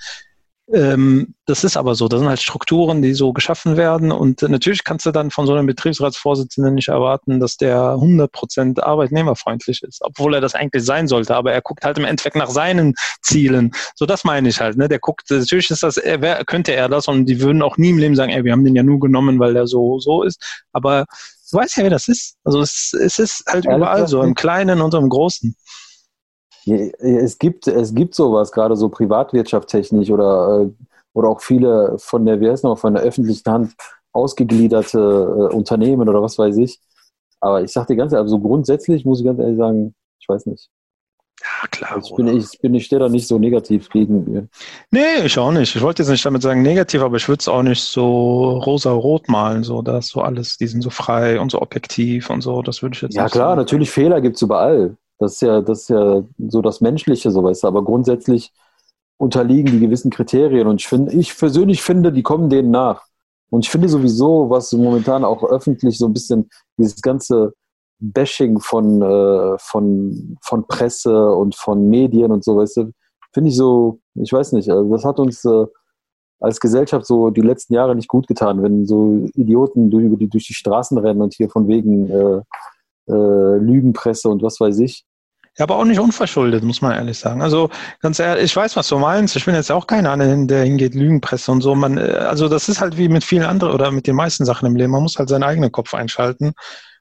Ähm, 0.73 1.35
das 1.45 1.63
ist 1.63 1.77
aber 1.77 1.93
so. 1.93 2.07
Das 2.07 2.19
sind 2.19 2.27
halt 2.27 2.41
Strukturen, 2.41 3.03
die 3.03 3.13
so 3.13 3.33
geschaffen 3.33 3.77
werden. 3.77 4.11
Und 4.11 4.41
natürlich 4.41 4.83
kannst 4.83 5.05
du 5.05 5.11
dann 5.11 5.29
von 5.29 5.45
so 5.45 5.53
einem 5.53 5.67
Betriebsratsvorsitzenden 5.67 6.73
nicht 6.73 6.87
erwarten, 6.87 7.39
dass 7.39 7.57
der 7.57 7.77
100% 7.77 8.81
arbeitnehmerfreundlich 8.81 9.83
ist, 9.83 10.01
obwohl 10.01 10.33
er 10.33 10.41
das 10.41 10.55
eigentlich 10.55 10.83
sein 10.83 11.07
sollte. 11.07 11.35
Aber 11.35 11.53
er 11.53 11.61
guckt 11.61 11.85
halt 11.85 11.99
im 11.99 12.05
Endeffekt 12.05 12.35
nach 12.35 12.49
seinen 12.49 12.95
Zielen. 13.21 13.71
So, 13.95 14.07
das 14.07 14.23
meine 14.23 14.49
ich 14.49 14.59
halt. 14.59 14.77
Ne? 14.77 14.87
Der 14.87 14.99
guckt, 14.99 15.29
natürlich 15.29 15.69
ist 15.69 15.83
das, 15.83 15.97
er 15.97 16.43
könnte 16.45 16.73
er 16.73 16.89
das 16.89 17.07
und 17.07 17.27
die 17.27 17.41
würden 17.41 17.61
auch 17.61 17.77
nie 17.77 17.91
im 17.91 17.99
Leben 17.99 18.15
sagen, 18.15 18.31
ey, 18.31 18.43
wir 18.43 18.51
haben 18.51 18.65
den 18.65 18.75
ja 18.75 18.83
nur 18.83 18.99
genommen, 18.99 19.39
weil 19.39 19.53
der 19.53 19.67
so, 19.67 19.99
so 19.99 20.23
ist. 20.23 20.41
Aber 20.71 21.05
du 21.51 21.57
weißt 21.57 21.77
ja, 21.77 21.85
wie 21.85 21.89
das 21.89 22.07
ist. 22.07 22.37
Also 22.43 22.61
es, 22.61 22.93
es 22.93 23.19
ist 23.19 23.43
halt 23.47 23.65
überall 23.65 24.07
so, 24.07 24.21
im 24.23 24.33
Kleinen 24.33 24.81
und 24.81 24.93
im 24.93 25.09
Großen. 25.09 25.55
Es 26.65 27.37
gibt, 27.37 27.67
es 27.67 27.93
gibt 27.93 28.15
sowas, 28.15 28.51
gerade 28.51 28.75
so 28.75 28.89
privatwirtschaftstechnisch 28.89 30.09
oder, 30.09 30.61
äh, 30.61 30.69
oder 31.13 31.29
auch 31.29 31.41
viele 31.41 31.95
von 31.99 32.25
der, 32.25 32.41
wie 32.41 32.49
heißt 32.49 32.63
noch, 32.63 32.77
von 32.77 32.95
der 32.95 33.03
öffentlichen 33.03 33.51
Hand 33.51 33.75
ausgegliederte 34.11 34.99
äh, 34.99 35.55
Unternehmen 35.55 36.09
oder 36.09 36.21
was 36.21 36.37
weiß 36.37 36.57
ich. 36.57 36.79
Aber 37.39 37.61
ich 37.61 37.71
sag 37.71 37.87
dir 37.87 37.95
ganz 37.95 38.13
ehrlich, 38.13 38.23
also 38.23 38.39
grundsätzlich 38.39 39.05
muss 39.05 39.19
ich 39.19 39.25
ganz 39.25 39.39
ehrlich 39.39 39.57
sagen, 39.57 39.93
ich 40.19 40.27
weiß 40.27 40.47
nicht. 40.47 40.69
Ja, 41.41 41.67
klar. 41.67 42.01
Ich 42.01 42.15
bin, 42.15 42.27
ich, 42.27 42.59
bin, 42.59 42.73
ich 42.73 42.85
stehe 42.85 42.99
da 42.99 43.09
nicht 43.09 43.27
so 43.27 43.37
negativ 43.37 43.89
gegen. 43.89 44.49
Nee, 44.89 45.25
ich 45.25 45.37
auch 45.37 45.51
nicht. 45.51 45.75
Ich 45.75 45.81
wollte 45.81 46.01
jetzt 46.01 46.09
nicht 46.09 46.25
damit 46.25 46.41
sagen 46.41 46.61
negativ, 46.61 47.01
aber 47.01 47.17
ich 47.17 47.27
würde 47.27 47.41
es 47.41 47.47
auch 47.47 47.61
nicht 47.61 47.83
so 47.83 48.57
rosa-rot 48.59 49.27
malen, 49.27 49.63
so 49.63 49.81
dass 49.81 50.07
so 50.07 50.21
alles, 50.21 50.57
die 50.57 50.67
sind 50.67 50.81
so 50.81 50.89
frei 50.89 51.39
und 51.39 51.51
so 51.51 51.61
objektiv 51.61 52.29
und 52.29 52.41
so. 52.41 52.61
Das 52.61 52.81
würde 52.81 52.95
ich 52.95 53.01
jetzt 53.01 53.15
Ja, 53.15 53.27
klar, 53.27 53.51
so 53.51 53.55
natürlich 53.57 53.91
Fehler 53.91 54.21
gibt 54.21 54.37
es 54.37 54.41
überall. 54.41 54.95
Das 55.19 55.33
ist 55.33 55.41
ja, 55.41 55.61
das 55.61 55.81
ist 55.81 55.89
ja 55.89 56.23
so 56.49 56.61
das 56.61 56.81
Menschliche, 56.81 57.31
so 57.31 57.43
weißt 57.43 57.63
du. 57.63 57.67
Aber 57.67 57.83
grundsätzlich 57.83 58.51
unterliegen 59.17 59.71
die 59.71 59.79
gewissen 59.79 60.11
Kriterien. 60.11 60.67
Und 60.67 60.81
ich 60.81 60.87
finde, 60.87 61.13
ich 61.13 61.37
persönlich 61.37 61.81
finde, 61.81 62.11
die 62.11 62.23
kommen 62.23 62.49
denen 62.49 62.71
nach. 62.71 63.03
Und 63.49 63.65
ich 63.65 63.71
finde 63.71 63.87
sowieso, 63.87 64.49
was 64.49 64.73
momentan 64.73 65.23
auch 65.23 65.43
öffentlich 65.43 65.97
so 65.97 66.07
ein 66.07 66.13
bisschen 66.13 66.49
dieses 66.77 67.01
ganze 67.01 67.53
Bashing 67.99 68.59
von, 68.59 69.01
äh, 69.01 69.57
von, 69.57 70.37
von 70.41 70.67
Presse 70.67 71.31
und 71.31 71.55
von 71.55 71.87
Medien 71.89 72.31
und 72.31 72.43
so, 72.43 72.57
weißt 72.57 72.77
du, 72.77 72.91
finde 73.33 73.49
ich 73.49 73.55
so, 73.55 73.99
ich 74.15 74.33
weiß 74.33 74.51
nicht, 74.53 74.69
also 74.69 74.91
das 74.91 75.05
hat 75.05 75.19
uns 75.19 75.45
äh, 75.45 75.65
als 76.39 76.59
Gesellschaft 76.59 77.05
so 77.05 77.29
die 77.29 77.41
letzten 77.41 77.73
Jahre 77.73 77.95
nicht 77.95 78.07
gut 78.09 78.27
getan, 78.27 78.61
wenn 78.61 78.85
so 78.85 79.25
Idioten 79.35 79.89
durch, 79.89 80.17
die, 80.17 80.27
durch 80.27 80.47
die 80.47 80.53
Straßen 80.53 80.97
rennen 80.97 81.21
und 81.21 81.33
hier 81.33 81.49
von 81.49 81.67
wegen 81.67 82.09
äh, 82.09 82.41
äh, 83.07 83.57
Lügenpresse 83.57 84.29
und 84.29 84.41
was 84.43 84.59
weiß 84.59 84.79
ich. 84.79 85.05
Ja, 85.57 85.63
aber 85.63 85.77
auch 85.77 85.85
nicht 85.85 85.99
unverschuldet, 85.99 86.63
muss 86.63 86.81
man 86.81 86.91
ehrlich 86.91 87.17
sagen. 87.17 87.41
Also 87.41 87.69
ganz 88.01 88.19
ehrlich, 88.19 88.43
ich 88.43 88.55
weiß, 88.55 88.75
was 88.75 88.89
du 88.89 88.99
meinst. 88.99 89.37
Ich 89.37 89.45
bin 89.45 89.55
jetzt 89.55 89.71
auch 89.71 89.87
keiner, 89.87 90.17
der 90.17 90.63
hingeht, 90.65 90.95
Lügenpresse 90.95 91.49
und 91.49 91.61
so. 91.61 91.75
Man, 91.75 91.97
äh, 91.97 92.01
also 92.01 92.49
das 92.49 92.67
ist 92.67 92.81
halt 92.81 92.97
wie 92.97 93.07
mit 93.07 93.23
vielen 93.23 93.43
anderen 93.43 93.73
oder 93.73 93.91
mit 93.91 94.05
den 94.05 94.15
meisten 94.15 94.43
Sachen 94.45 94.65
im 94.65 94.75
Leben. 94.75 94.91
Man 94.91 95.03
muss 95.03 95.17
halt 95.17 95.29
seinen 95.29 95.43
eigenen 95.43 95.71
Kopf 95.71 95.93
einschalten 95.93 96.53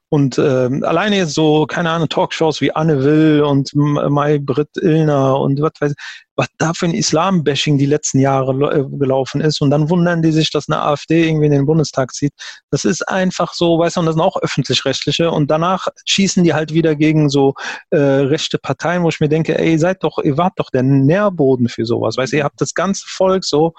und 0.09 0.39
ähm, 0.39 0.85
alleine 0.85 1.17
jetzt 1.17 1.35
so, 1.35 1.67
keine 1.67 1.91
Ahnung, 1.91 2.09
Talkshows 2.09 2.61
wie 2.61 2.73
Anne 2.73 3.03
Will 3.03 3.43
und 3.43 3.75
Mai 3.75 4.39
Britt 4.39 4.69
Illner 4.77 5.41
und 5.41 5.61
was 5.61 5.73
weiß 5.81 5.91
ich, 5.91 6.24
was 6.37 6.49
da 6.59 6.73
für 6.75 6.87
ein 6.87 6.95
Islam-Bashing 6.95 7.79
die 7.79 7.87
letzten 7.87 8.19
Jahre 8.19 8.53
äh, 8.53 8.85
gelaufen 8.99 9.41
ist. 9.41 9.61
Und 9.61 9.71
dann 9.71 9.89
wundern 9.91 10.23
die 10.23 10.33
sich, 10.33 10.51
dass 10.51 10.69
eine 10.69 10.83
AfD 10.83 11.29
irgendwie 11.29 11.47
in 11.47 11.53
den 11.53 11.67
Bundestag 11.67 12.13
zieht. 12.13 12.33
Das 12.71 12.85
ist 12.85 13.03
einfach 13.09 13.55
so, 13.55 13.79
weißt 13.79 13.97
du, 13.97 14.01
und 14.01 14.07
das 14.07 14.15
sind 14.15 14.23
auch 14.23 14.37
öffentlich-rechtliche. 14.37 15.31
Und 15.31 15.51
danach 15.51 15.87
schießen 16.07 16.43
die 16.43 16.55
halt 16.55 16.75
wieder 16.75 16.97
gegen 16.97 17.29
so 17.29 17.55
äh, 17.91 17.99
rechte 17.99 18.59
Parteien, 18.59 19.03
wo 19.05 19.09
ich 19.09 19.21
mir 19.21 19.29
denke, 19.29 19.59
ey, 19.59 19.79
seid 19.79 20.03
doch, 20.03 20.19
ihr 20.19 20.37
wart 20.37 20.55
doch 20.57 20.71
der 20.71 20.83
Nährboden 20.83 21.69
für 21.69 21.85
sowas. 21.85 22.17
Weißt 22.17 22.33
du, 22.33 22.39
ihr 22.39 22.45
habt 22.45 22.61
das 22.61 22.75
ganze 22.75 23.07
Volk 23.07 23.45
so 23.45 23.75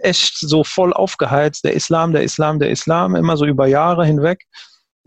echt 0.00 0.36
so 0.38 0.62
voll 0.62 0.92
aufgeheizt, 0.92 1.64
der 1.64 1.72
Islam, 1.72 2.12
der 2.12 2.22
Islam, 2.22 2.58
der 2.58 2.70
Islam, 2.70 3.16
immer 3.16 3.36
so 3.38 3.46
über 3.46 3.66
Jahre 3.66 4.04
hinweg. 4.04 4.44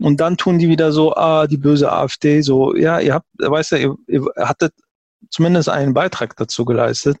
Und 0.00 0.20
dann 0.20 0.36
tun 0.36 0.58
die 0.58 0.68
wieder 0.68 0.92
so, 0.92 1.14
ah, 1.14 1.46
die 1.46 1.58
böse 1.58 1.92
AfD, 1.92 2.40
so, 2.40 2.74
ja, 2.74 3.00
ihr 3.00 3.14
habt, 3.14 3.26
weißt 3.38 3.72
du, 3.72 3.76
ihr, 3.76 3.96
ihr 4.08 4.24
hattet 4.38 4.72
zumindest 5.30 5.68
einen 5.68 5.94
Beitrag 5.94 6.36
dazu 6.36 6.64
geleistet. 6.64 7.18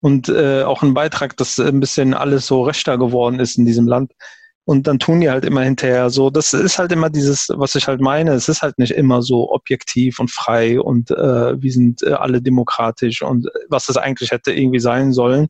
Und 0.00 0.28
äh, 0.28 0.62
auch 0.62 0.82
einen 0.82 0.94
Beitrag, 0.94 1.36
dass 1.36 1.58
ein 1.58 1.80
bisschen 1.80 2.14
alles 2.14 2.46
so 2.46 2.62
rechter 2.62 2.98
geworden 2.98 3.40
ist 3.40 3.58
in 3.58 3.66
diesem 3.66 3.88
Land. 3.88 4.12
Und 4.64 4.86
dann 4.86 4.98
tun 4.98 5.20
die 5.20 5.30
halt 5.30 5.46
immer 5.46 5.62
hinterher 5.62 6.10
so. 6.10 6.28
Das 6.28 6.52
ist 6.52 6.78
halt 6.78 6.92
immer 6.92 7.08
dieses, 7.08 7.48
was 7.54 7.74
ich 7.74 7.88
halt 7.88 8.02
meine. 8.02 8.32
Es 8.32 8.50
ist 8.50 8.60
halt 8.60 8.78
nicht 8.78 8.92
immer 8.92 9.22
so 9.22 9.50
objektiv 9.50 10.18
und 10.20 10.30
frei 10.30 10.78
und 10.78 11.10
äh, 11.10 11.60
wir 11.60 11.72
sind 11.72 12.02
äh, 12.02 12.12
alle 12.12 12.42
demokratisch 12.42 13.22
und 13.22 13.48
was 13.70 13.88
es 13.88 13.96
eigentlich 13.96 14.30
hätte 14.30 14.52
irgendwie 14.52 14.78
sein 14.78 15.14
sollen, 15.14 15.48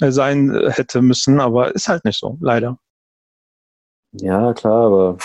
äh, 0.00 0.10
sein 0.10 0.58
hätte 0.70 1.02
müssen, 1.02 1.38
aber 1.38 1.74
ist 1.74 1.88
halt 1.88 2.06
nicht 2.06 2.18
so, 2.18 2.38
leider. 2.40 2.78
Ja, 4.12 4.54
klar, 4.54 4.86
aber 4.86 5.18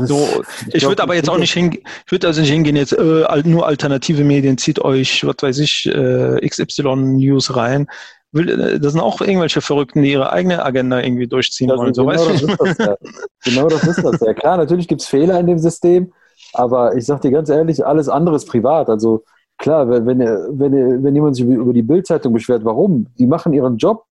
so, 0.00 0.42
ich, 0.68 0.76
ich 0.76 0.86
würde 0.86 1.02
aber 1.02 1.14
jetzt 1.14 1.28
auch 1.28 1.38
nicht 1.38 1.52
hingehen, 1.52 1.82
ich 2.06 2.12
würde 2.12 2.26
also 2.26 2.40
nicht 2.40 2.50
hingehen, 2.50 2.76
jetzt 2.76 2.92
äh, 2.92 3.42
nur 3.44 3.66
alternative 3.66 4.24
Medien, 4.24 4.58
zieht 4.58 4.80
euch, 4.80 5.26
was 5.26 5.36
weiß 5.40 5.58
ich, 5.58 5.86
äh, 5.86 6.46
XY 6.48 6.96
News 6.96 7.54
rein. 7.56 7.86
Äh, 8.34 8.78
das 8.80 8.92
sind 8.92 9.00
auch 9.00 9.20
irgendwelche 9.20 9.60
Verrückten, 9.60 10.02
die 10.02 10.12
ihre 10.12 10.32
eigene 10.32 10.64
Agenda 10.64 11.00
irgendwie 11.00 11.26
durchziehen 11.26 11.68
das 11.68 11.78
wollen. 11.78 11.94
So, 11.94 12.06
genau, 12.06 12.14
weißt 12.14 12.30
das 12.30 12.42
ist 12.42 12.60
das 12.60 12.78
ja. 12.78 12.96
genau 13.44 13.68
das 13.68 13.84
ist 13.84 14.02
das 14.02 14.20
ja. 14.20 14.34
Klar, 14.34 14.56
natürlich 14.56 14.88
gibt 14.88 15.02
es 15.02 15.06
Fehler 15.06 15.38
in 15.38 15.46
dem 15.46 15.58
System, 15.58 16.12
aber 16.52 16.96
ich 16.96 17.06
sag 17.06 17.20
dir 17.20 17.30
ganz 17.30 17.48
ehrlich, 17.48 17.84
alles 17.84 18.08
andere 18.08 18.36
ist 18.36 18.46
privat. 18.46 18.88
Also 18.88 19.24
klar, 19.58 19.88
wenn, 19.88 20.06
wenn, 20.06 20.18
wenn, 20.20 21.04
wenn 21.04 21.14
jemand 21.14 21.36
sich 21.36 21.44
über 21.44 21.72
die 21.72 21.82
Bildzeitung 21.82 22.32
beschwert, 22.32 22.64
warum? 22.64 23.06
Die 23.18 23.26
machen 23.26 23.52
ihren 23.52 23.76
Job, 23.76 24.04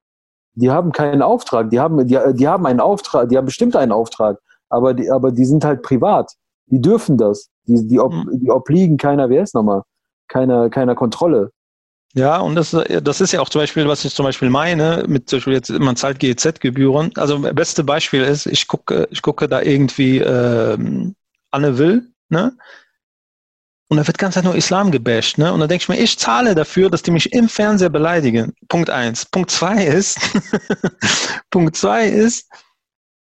die 0.54 0.70
haben 0.70 0.92
keinen 0.92 1.22
Auftrag, 1.22 1.70
die 1.70 1.80
haben, 1.80 2.06
die, 2.06 2.18
die 2.34 2.48
haben 2.48 2.66
einen 2.66 2.80
Auftrag, 2.80 3.30
die 3.30 3.38
haben 3.38 3.46
bestimmt 3.46 3.76
einen 3.76 3.92
Auftrag 3.92 4.40
aber 4.70 4.94
die, 4.94 5.10
aber 5.10 5.32
die 5.32 5.46
sind 5.46 5.66
halt 5.66 5.82
privat. 5.82 6.32
Die 6.68 6.82
dürfen 6.82 7.18
das. 7.18 7.50
Die, 7.68 7.88
die, 7.88 8.00
ob, 8.00 8.14
mhm. 8.14 8.40
die 8.40 8.52
obliegen 8.52 8.98
keiner, 8.98 9.30
wer 9.30 9.44
ist 9.44 9.56
nochmal? 9.56 9.82
Keiner, 10.28 10.70
keiner 10.70 10.96
Kontrolle. 10.96 11.52
Ja, 12.16 12.40
und 12.40 12.56
das, 12.56 12.72
das 13.04 13.22
ist 13.22 13.34
ja 13.34 13.40
auch 13.40 13.50
zum 13.50 13.62
Beispiel, 13.62 13.88
was 13.88 14.04
ich 14.04 14.16
zum 14.16 14.26
Beispiel 14.26 14.50
meine, 14.50 15.06
mit 15.08 15.30
zum 15.30 15.38
Beispiel 15.38 15.54
jetzt, 15.54 15.70
man 15.70 15.96
zahlt 15.96 16.20
GEZ-Gebühren. 16.20 17.12
Also 17.16 17.40
beste 17.40 17.84
Beispiel 17.84 18.24
ist, 18.24 18.48
ich 18.48 18.68
gucke, 18.68 19.08
ich 19.12 19.22
gucke 19.22 19.48
da 19.48 19.62
irgendwie 19.62 20.18
ähm, 20.18 21.16
Anne 21.52 21.78
Will, 21.78 22.08
ne? 22.30 22.58
Und 23.92 23.98
da 23.98 24.06
wird 24.06 24.20
ganz 24.20 24.36
halt 24.36 24.46
nur 24.46 24.56
Islam 24.56 24.92
gebasht, 24.92 25.40
ne? 25.40 25.52
Und 25.52 25.60
da 25.60 25.68
denke 25.68 25.84
ich 25.84 25.90
mir, 25.90 25.98
ich 25.98 26.18
zahle 26.18 26.54
dafür, 26.56 26.90
dass 26.90 27.02
die 27.02 27.12
mich 27.12 27.32
im 27.34 27.50
Fernseher 27.50 27.90
beleidigen. 27.90 28.54
Punkt 28.68 28.90
eins. 28.90 29.26
Punkt 29.26 29.52
zwei 29.52 29.86
ist, 29.86 30.20
Punkt 31.52 31.76
zwei 31.76 32.08
ist, 32.08 32.48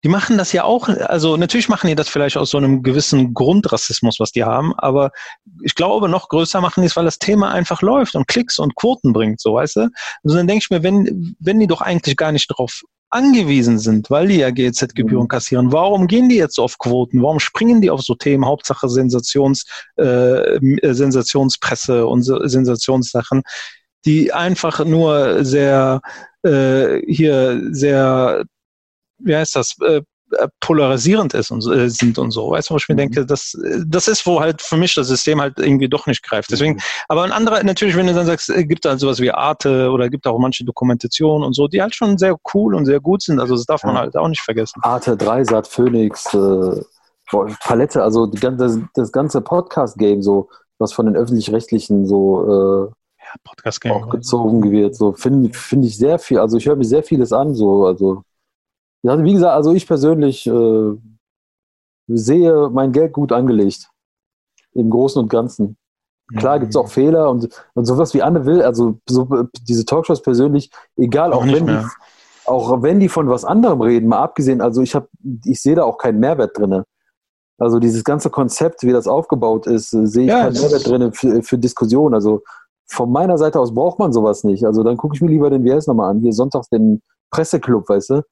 die 0.05 0.11
machen 0.11 0.37
das 0.37 0.53
ja 0.53 0.65
auch, 0.65 0.89
also 0.89 1.39
natürlich 1.39 1.71
machen 1.71 1.89
die 1.89 1.95
das 1.95 2.11
vielleicht 2.11 2.37
aus 2.37 2.51
so 2.51 2.59
einem 2.59 2.83
gewissen 2.83 3.33
Grundrassismus, 3.33 4.21
was 4.21 4.33
die 4.33 4.45
haben, 4.45 4.75
aber 4.77 5.11
ich 5.63 5.75
glaube, 5.75 6.11
noch 6.11 6.29
größer 6.29 6.61
machen 6.61 6.83
die 6.83 6.87
es, 6.87 6.97
weil 6.97 7.07
das 7.07 7.19
Thema 7.19 7.53
einfach 7.53 7.81
läuft 7.81 8.15
und 8.15 8.29
Klicks 8.29 8.59
und 8.59 8.75
Quoten 8.75 9.15
bringt, 9.15 9.41
so 9.41 9.55
weißt 9.55 9.77
du? 9.77 9.89
Also 10.23 10.37
dann 10.37 10.47
denke 10.47 10.63
ich 10.63 10.71
mir, 10.71 10.83
wenn, 10.83 11.35
wenn 11.41 11.59
die 11.59 11.67
doch 11.67 11.81
eigentlich 11.81 12.19
gar 12.19 12.33
nicht 12.33 12.49
drauf 12.49 12.83
angewiesen 13.09 13.79
sind, 13.79 14.11
weil 14.11 14.29
die 14.29 14.39
ja 14.39 14.51
GEZ-Gebühren 14.51 15.25
mhm. 15.25 15.29
kassieren, 15.29 15.73
warum 15.73 16.07
gehen 16.07 16.29
die 16.29 16.37
jetzt 16.37 16.59
auf 16.59 16.79
Quoten? 16.79 17.23
Warum 17.23 17.41
springen 17.41 17.81
die 17.81 17.91
auf 17.91 18.03
so 18.03 18.15
Themen, 18.15 18.45
Hauptsache 18.45 18.91
Sensations, 18.91 19.65
äh, 19.97 20.59
Sensationspresse 20.83 22.07
und 22.07 22.25
Sensationssachen, 22.25 23.43
die 24.05 24.35
einfach 24.35 24.85
nur 24.85 25.45
sehr 25.45 26.03
äh, 26.43 27.01
hier 27.07 27.63
sehr 27.71 28.45
wie 29.19 29.37
heißt 29.37 29.57
das, 29.57 29.77
äh, 29.81 30.03
äh, 30.39 30.49
polarisierend 30.61 31.35
ist 31.35 31.51
und 31.51 31.65
äh, 31.67 31.89
sind 31.89 32.19
und 32.19 32.31
so. 32.31 32.51
Weißt 32.51 32.71
du, 32.71 32.75
wo 32.75 32.79
ich 32.79 32.89
mir 32.89 32.95
mhm. 32.95 32.99
denke, 32.99 33.27
das, 33.27 33.57
das 33.87 34.09
ist, 34.09 34.27
wo 34.27 34.41
halt 34.41 34.63
für 34.63 34.77
mich 34.77 34.95
das 34.95 35.09
System 35.09 35.41
halt 35.41 35.59
irgendwie 35.59 35.89
doch 35.89 36.07
nicht 36.07 36.23
greift. 36.23 36.51
Deswegen, 36.51 36.75
mhm. 36.75 36.81
aber 37.09 37.25
ein 37.25 37.33
anderer, 37.33 37.63
natürlich, 37.63 37.95
wenn 37.95 38.07
du 38.07 38.15
dann 38.15 38.27
sagst, 38.27 38.49
äh, 38.49 38.65
gibt 38.65 38.87
halt 38.87 39.01
sowas 39.01 39.21
wie 39.21 39.31
Arte 39.31 39.91
oder 39.91 40.09
gibt 40.09 40.27
auch 40.27 40.39
manche 40.39 40.65
Dokumentationen 40.65 41.47
und 41.47 41.55
so, 41.55 41.69
die 41.69 41.83
halt 41.83 41.95
schon 41.95 42.17
sehr 42.17 42.37
cool 42.55 42.75
und 42.75 42.87
sehr 42.87 43.01
gut 43.01 43.23
sind. 43.23 43.39
Also 43.39 43.55
das 43.55 43.67
darf 43.67 43.85
man 43.85 43.95
ja. 43.95 44.01
halt 44.01 44.17
auch 44.17 44.29
nicht 44.29 44.41
vergessen. 44.41 44.81
Arte, 44.83 45.17
Dreisat, 45.17 45.69
Phoenix, 45.69 46.33
äh, 46.33 46.81
Palette, 47.61 48.03
also 48.03 48.27
die, 48.27 48.41
das, 48.41 49.13
ganze 49.13 49.41
Podcast-Game, 49.41 50.23
so, 50.23 50.49
was 50.79 50.93
von 50.93 51.07
den 51.07 51.17
öffentlich-rechtlichen 51.17 52.07
so 52.07 52.89
äh, 52.89 53.39
Podcast-Game 53.45 53.93
auch 53.93 54.09
gezogen 54.09 54.71
wird, 54.71 54.95
so 54.97 55.13
finde 55.13 55.51
find 55.53 55.85
ich 55.85 55.97
sehr 55.97 56.19
viel, 56.19 56.39
also 56.39 56.57
ich 56.57 56.67
höre 56.67 56.77
mir 56.77 56.85
sehr 56.85 57.03
vieles 57.03 57.33
an, 57.33 57.55
so, 57.55 57.87
also 57.87 58.15
ja, 58.15 58.23
wie 59.05 59.35
gesagt, 59.35 59.55
also 59.55 59.73
ich 59.73 59.87
persönlich 59.87 60.47
äh, 60.47 60.93
sehe 62.09 62.71
mein 62.71 62.93
Geld 62.93 63.13
gut 63.13 63.33
angelegt. 63.33 63.91
Im 64.73 64.91
Großen 64.91 65.23
und 65.23 65.29
Ganzen. 65.29 65.77
Klar 66.37 66.59
gibt 66.59 66.71
es 66.71 66.77
auch 66.77 66.89
Fehler 66.89 67.31
und, 67.31 67.49
und 67.75 67.85
sowas 67.85 68.15
wie 68.15 68.23
Anne 68.23 68.47
will, 68.47 68.63
also 68.63 68.99
so, 69.07 69.29
diese 69.69 69.85
Talkshows 69.85 70.23
persönlich, 70.23 70.71
egal, 70.97 71.35
auch, 71.35 71.43
auch 71.43 71.47
wenn, 71.47 71.67
die, 71.67 71.79
auch 72.47 72.83
wenn 72.83 72.99
die 72.99 73.11
von 73.11 73.29
was 73.29 73.45
anderem 73.45 73.83
reden, 73.83 74.09
mal 74.09 74.23
abgesehen, 74.23 74.63
also 74.63 74.81
ich 74.81 74.95
habe, 74.95 75.07
ich 75.45 75.61
sehe 75.61 75.75
da 75.75 75.85
auch 75.85 75.99
keinen 75.99 76.21
Mehrwert 76.21 76.59
drin. 76.59 76.83
Also 77.59 77.79
dieses 77.79 78.05
ganze 78.05 78.31
Konzept, 78.31 78.83
wie 78.83 78.93
das 78.93 79.07
aufgebaut 79.07 79.67
ist, 79.67 79.91
sehe 79.91 80.25
ich 80.25 80.31
ja, 80.31 80.45
keinen 80.45 80.55
Mehrwert 80.55 80.87
drin 80.87 81.13
für, 81.13 81.43
für 81.43 81.59
Diskussionen. 81.59 82.15
Also 82.15 82.43
von 82.87 83.13
meiner 83.13 83.39
Seite 83.39 83.61
aus 83.61 83.75
braucht 83.75 83.99
man 83.99 84.13
sowas 84.13 84.45
nicht. 84.45 84.65
Also 84.65 84.83
dann 84.83 84.97
gucke 84.97 85.15
ich 85.15 85.21
mir 85.21 85.29
lieber 85.29 85.51
den 85.51 85.63
WS 85.63 85.87
nochmal 85.87 86.11
an. 86.11 86.21
Hier 86.21 86.33
sonntags 86.33 86.69
den 86.69 87.03
Presseclub, 87.31 87.89
weißt 87.89 88.11
du? 88.11 88.23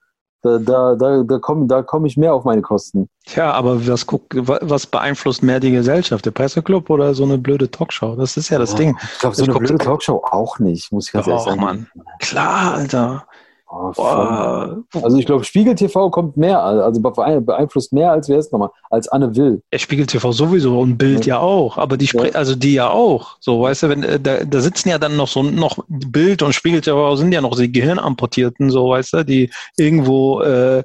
Da, 0.42 0.58
da, 0.58 0.96
da, 0.96 1.22
da 1.22 1.38
komme 1.38 1.66
da 1.68 1.82
komm 1.82 2.04
ich 2.04 2.16
mehr 2.16 2.34
auf 2.34 2.44
meine 2.44 2.62
Kosten. 2.62 3.08
Tja, 3.26 3.52
aber 3.52 3.86
was, 3.86 4.06
guck, 4.06 4.22
was 4.32 4.86
beeinflusst 4.86 5.42
mehr 5.42 5.60
die 5.60 5.70
Gesellschaft? 5.70 6.26
Der 6.26 6.32
Presseclub 6.32 6.90
oder 6.90 7.14
so 7.14 7.22
eine 7.22 7.38
blöde 7.38 7.70
Talkshow? 7.70 8.16
Das 8.16 8.36
ist 8.36 8.48
ja 8.48 8.58
das 8.58 8.74
oh, 8.74 8.76
Ding. 8.76 8.98
Ich 9.12 9.18
glaube, 9.20 9.36
so 9.36 9.42
ich 9.42 9.48
eine 9.48 9.58
blöde 9.58 9.78
Talkshow 9.78 10.22
auch 10.30 10.58
nicht, 10.58 10.90
muss 10.90 11.06
ich 11.06 11.12
ganz 11.12 11.28
ehrlich 11.28 11.42
sagen. 11.42 11.60
Mann. 11.60 11.86
Klar, 12.18 12.74
Alter. 12.74 13.26
Oh, 13.74 15.00
also 15.02 15.16
ich 15.16 15.24
glaube, 15.24 15.44
Spiegel 15.44 15.74
TV 15.74 16.10
kommt 16.10 16.36
mehr, 16.36 16.62
also 16.62 17.00
beeinflusst 17.00 17.94
mehr 17.94 18.12
als 18.12 18.28
wer 18.28 18.38
ist 18.38 18.52
nochmal, 18.52 18.68
als 18.90 19.08
Anne 19.08 19.34
Will. 19.34 19.62
Ja, 19.72 19.78
Spiegel 19.78 20.04
TV 20.04 20.30
sowieso 20.30 20.78
und 20.78 20.98
Bild 20.98 21.24
ja, 21.24 21.36
ja 21.36 21.40
auch, 21.40 21.78
aber 21.78 21.96
die 21.96 22.04
ja. 22.12 22.22
also 22.34 22.54
die 22.54 22.74
ja 22.74 22.90
auch. 22.90 23.38
So, 23.40 23.62
weißt 23.62 23.84
du, 23.84 23.88
wenn 23.88 24.02
äh, 24.02 24.20
da, 24.20 24.44
da 24.44 24.60
sitzen 24.60 24.90
ja 24.90 24.98
dann 24.98 25.16
noch 25.16 25.28
so 25.28 25.42
noch 25.42 25.78
Bild 25.88 26.42
und 26.42 26.52
Spiegel 26.52 26.82
TV 26.82 27.16
sind 27.16 27.32
ja 27.32 27.40
noch 27.40 27.56
die 27.56 27.72
Gehirnamputierten, 27.72 28.68
so 28.68 28.90
weißt 28.90 29.14
du, 29.14 29.24
die 29.24 29.50
irgendwo 29.78 30.42
äh, 30.42 30.82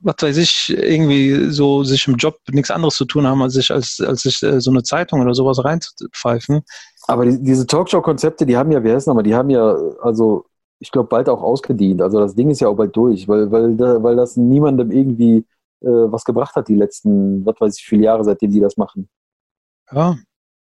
was 0.00 0.16
weiß 0.20 0.36
ich, 0.38 0.70
irgendwie 0.76 1.52
so 1.52 1.84
sich 1.84 2.08
im 2.08 2.16
Job 2.16 2.36
nichts 2.50 2.72
anderes 2.72 2.96
zu 2.96 3.04
tun 3.04 3.28
haben, 3.28 3.42
als 3.42 3.54
sich 3.54 3.70
als, 3.70 4.00
als 4.04 4.22
sich 4.22 4.42
äh, 4.42 4.60
so 4.60 4.72
eine 4.72 4.82
Zeitung 4.82 5.20
oder 5.20 5.34
sowas 5.34 5.64
reinzupfeifen. 5.64 6.62
Aber 7.06 7.26
die, 7.26 7.40
diese 7.40 7.64
Talkshow-Konzepte, 7.64 8.44
die 8.44 8.56
haben 8.56 8.72
ja, 8.72 8.82
wie 8.82 8.90
heißt 8.90 9.06
nochmal, 9.06 9.22
die 9.22 9.36
haben 9.36 9.50
ja, 9.50 9.76
also 10.02 10.46
ich 10.82 10.90
glaube, 10.90 11.08
bald 11.08 11.28
auch 11.28 11.42
ausgedient. 11.42 12.02
Also 12.02 12.18
das 12.18 12.34
Ding 12.34 12.50
ist 12.50 12.60
ja 12.60 12.68
auch 12.68 12.74
bald 12.74 12.94
durch, 12.96 13.28
weil, 13.28 13.50
weil, 13.52 13.78
weil 13.78 14.16
das 14.16 14.36
niemandem 14.36 14.90
irgendwie 14.90 15.46
äh, 15.80 15.86
was 15.86 16.24
gebracht 16.24 16.56
hat, 16.56 16.66
die 16.66 16.74
letzten, 16.74 17.46
was 17.46 17.54
weiß 17.60 17.78
ich, 17.78 17.84
viele 17.84 18.02
Jahre, 18.04 18.24
seitdem 18.24 18.50
die 18.50 18.60
das 18.60 18.76
machen. 18.76 19.08
Ja. 19.92 20.16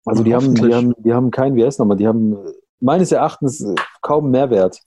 Also 0.06 0.23
die 0.23 0.36
haben, 0.36 0.54
die 0.54 0.73
haben, 0.73 0.93
die 0.99 1.13
haben 1.13 1.32
kein, 1.32 1.56
wie 1.56 1.65
heißt 1.65 1.80
nochmal, 1.80 1.97
die 1.97 2.08
haben 2.08 2.38
meines 2.80 3.12
Erachtens 3.12 3.65
kaum 4.02 4.30
Mehrwert. 4.30 4.80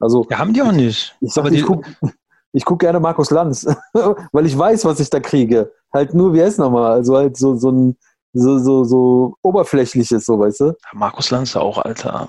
Also, 0.00 0.26
Ja, 0.30 0.38
haben 0.38 0.52
die 0.52 0.62
auch 0.62 0.72
nicht. 0.72 1.16
ich, 1.20 1.32
sag, 1.32 1.46
ich 1.46 1.60
die- 1.60 1.62
gucke 1.62 1.88
guck 2.64 2.78
gerne 2.80 2.98
Markus 2.98 3.30
Lanz, 3.30 3.66
weil 4.32 4.46
ich 4.46 4.58
weiß, 4.58 4.84
was 4.86 4.98
ich 4.98 5.10
da 5.10 5.20
kriege. 5.20 5.72
Halt 5.92 6.12
nur, 6.14 6.32
wie 6.34 6.42
heißt 6.42 6.58
nochmal? 6.58 6.90
Also 6.92 7.16
halt 7.16 7.36
so, 7.36 7.54
so 7.54 7.70
ein 7.70 7.96
so, 8.32 8.58
so, 8.58 8.84
so 8.84 9.34
oberflächliches, 9.42 10.24
so, 10.26 10.38
weißt 10.38 10.60
du? 10.60 10.72
Markus 10.92 11.30
Lanz 11.30 11.50
ist 11.50 11.56
auch, 11.56 11.78
Alter. 11.78 12.28